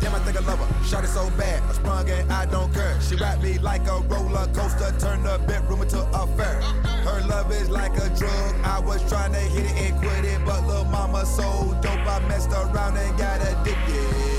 Damn, 0.00 0.14
I 0.14 0.18
think 0.20 0.36
I 0.36 0.40
love 0.46 0.58
her. 0.58 0.84
Shot 0.84 1.04
it 1.04 1.08
so 1.08 1.30
bad, 1.36 1.62
I 1.62 1.72
sprung 1.72 2.08
and 2.08 2.32
I 2.32 2.46
don't 2.46 2.72
care. 2.72 3.00
She 3.00 3.16
wrapped 3.16 3.42
me 3.42 3.58
like 3.58 3.86
a 3.86 4.00
roller 4.00 4.46
coaster, 4.54 4.94
turned 4.98 5.24
the 5.24 5.38
bedroom 5.46 5.82
into 5.82 6.00
a 6.00 6.26
fair. 6.36 6.60
Her 7.06 7.20
love 7.28 7.52
is 7.52 7.68
like 7.68 7.96
a 7.96 8.08
drug. 8.16 8.54
I 8.64 8.80
was 8.80 9.06
trying 9.08 9.32
to 9.32 9.38
hit 9.38 9.66
it 9.66 9.92
and 9.92 9.98
quit 10.00 10.24
it, 10.24 10.40
but 10.44 10.66
little 10.66 10.84
mama 10.84 11.26
so 11.26 11.76
dope, 11.82 12.06
I 12.06 12.20
messed 12.28 12.50
around 12.50 12.96
and 12.96 13.18
got 13.18 13.40
addicted. 13.40 14.31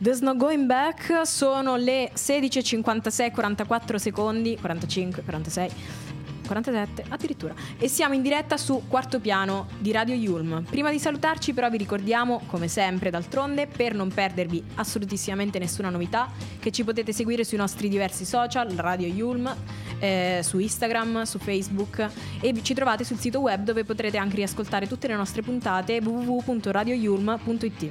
There's 0.00 0.20
no 0.20 0.36
going 0.36 0.66
back, 0.66 1.26
sono 1.26 1.74
le 1.74 2.12
16.56, 2.14 3.32
44 3.32 3.98
secondi, 3.98 4.56
45, 4.56 5.22
46, 5.22 5.70
47 6.46 7.04
addirittura. 7.08 7.52
E 7.76 7.88
siamo 7.88 8.14
in 8.14 8.22
diretta 8.22 8.56
su 8.56 8.84
Quarto 8.86 9.18
Piano 9.18 9.66
di 9.80 9.90
Radio 9.90 10.14
Yulm. 10.14 10.62
Prima 10.62 10.92
di 10.92 11.00
salutarci 11.00 11.52
però 11.52 11.68
vi 11.68 11.78
ricordiamo, 11.78 12.42
come 12.46 12.68
sempre 12.68 13.10
d'altronde, 13.10 13.66
per 13.66 13.92
non 13.92 14.12
perdervi 14.14 14.62
assolutissimamente 14.76 15.58
nessuna 15.58 15.90
novità, 15.90 16.30
che 16.60 16.70
ci 16.70 16.84
potete 16.84 17.12
seguire 17.12 17.42
sui 17.42 17.58
nostri 17.58 17.88
diversi 17.88 18.24
social, 18.24 18.70
Radio 18.76 19.08
Yulm, 19.08 19.52
eh, 19.98 20.42
su 20.44 20.60
Instagram, 20.60 21.24
su 21.24 21.40
Facebook 21.40 22.08
e 22.40 22.54
ci 22.62 22.72
trovate 22.72 23.02
sul 23.02 23.18
sito 23.18 23.40
web 23.40 23.64
dove 23.64 23.82
potrete 23.82 24.16
anche 24.16 24.36
riascoltare 24.36 24.86
tutte 24.86 25.08
le 25.08 25.16
nostre 25.16 25.42
puntate 25.42 25.98
www.radioyulm.it. 26.00 27.90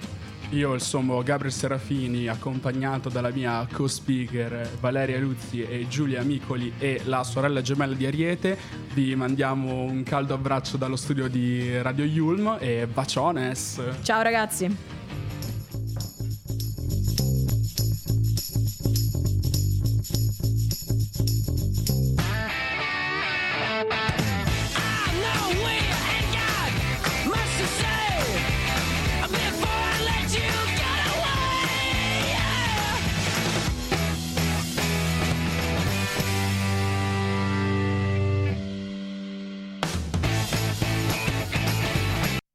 Io 0.52 0.74
il 0.74 0.82
sommo 0.82 1.22
Gabriel 1.24 1.52
Serafini, 1.54 2.30
accompagnato 2.30 3.10
dalla 3.10 3.32
mia 3.32 3.68
co-speaker 3.70 4.78
Valeria 4.80 5.20
Luzzi 5.20 5.62
e 5.62 5.88
Giulia 5.90 6.24
Micoli 6.24 6.72
e 6.80 7.02
la 7.04 7.26
sorella 7.26 7.62
gemella 7.62 7.94
di 7.94 8.06
Ariete, 8.06 8.58
vi 8.94 9.14
mandiamo 9.14 9.84
un 9.84 10.04
caldo 10.04 10.34
abbraccio 10.34 10.78
dallo 10.78 10.96
studio 10.96 11.28
di 11.28 11.82
Radio 11.82 12.06
Yulm 12.06 12.58
e 12.62 12.88
baciones! 12.88 13.82
Ciao 14.04 14.22
ragazzi! 14.22 14.74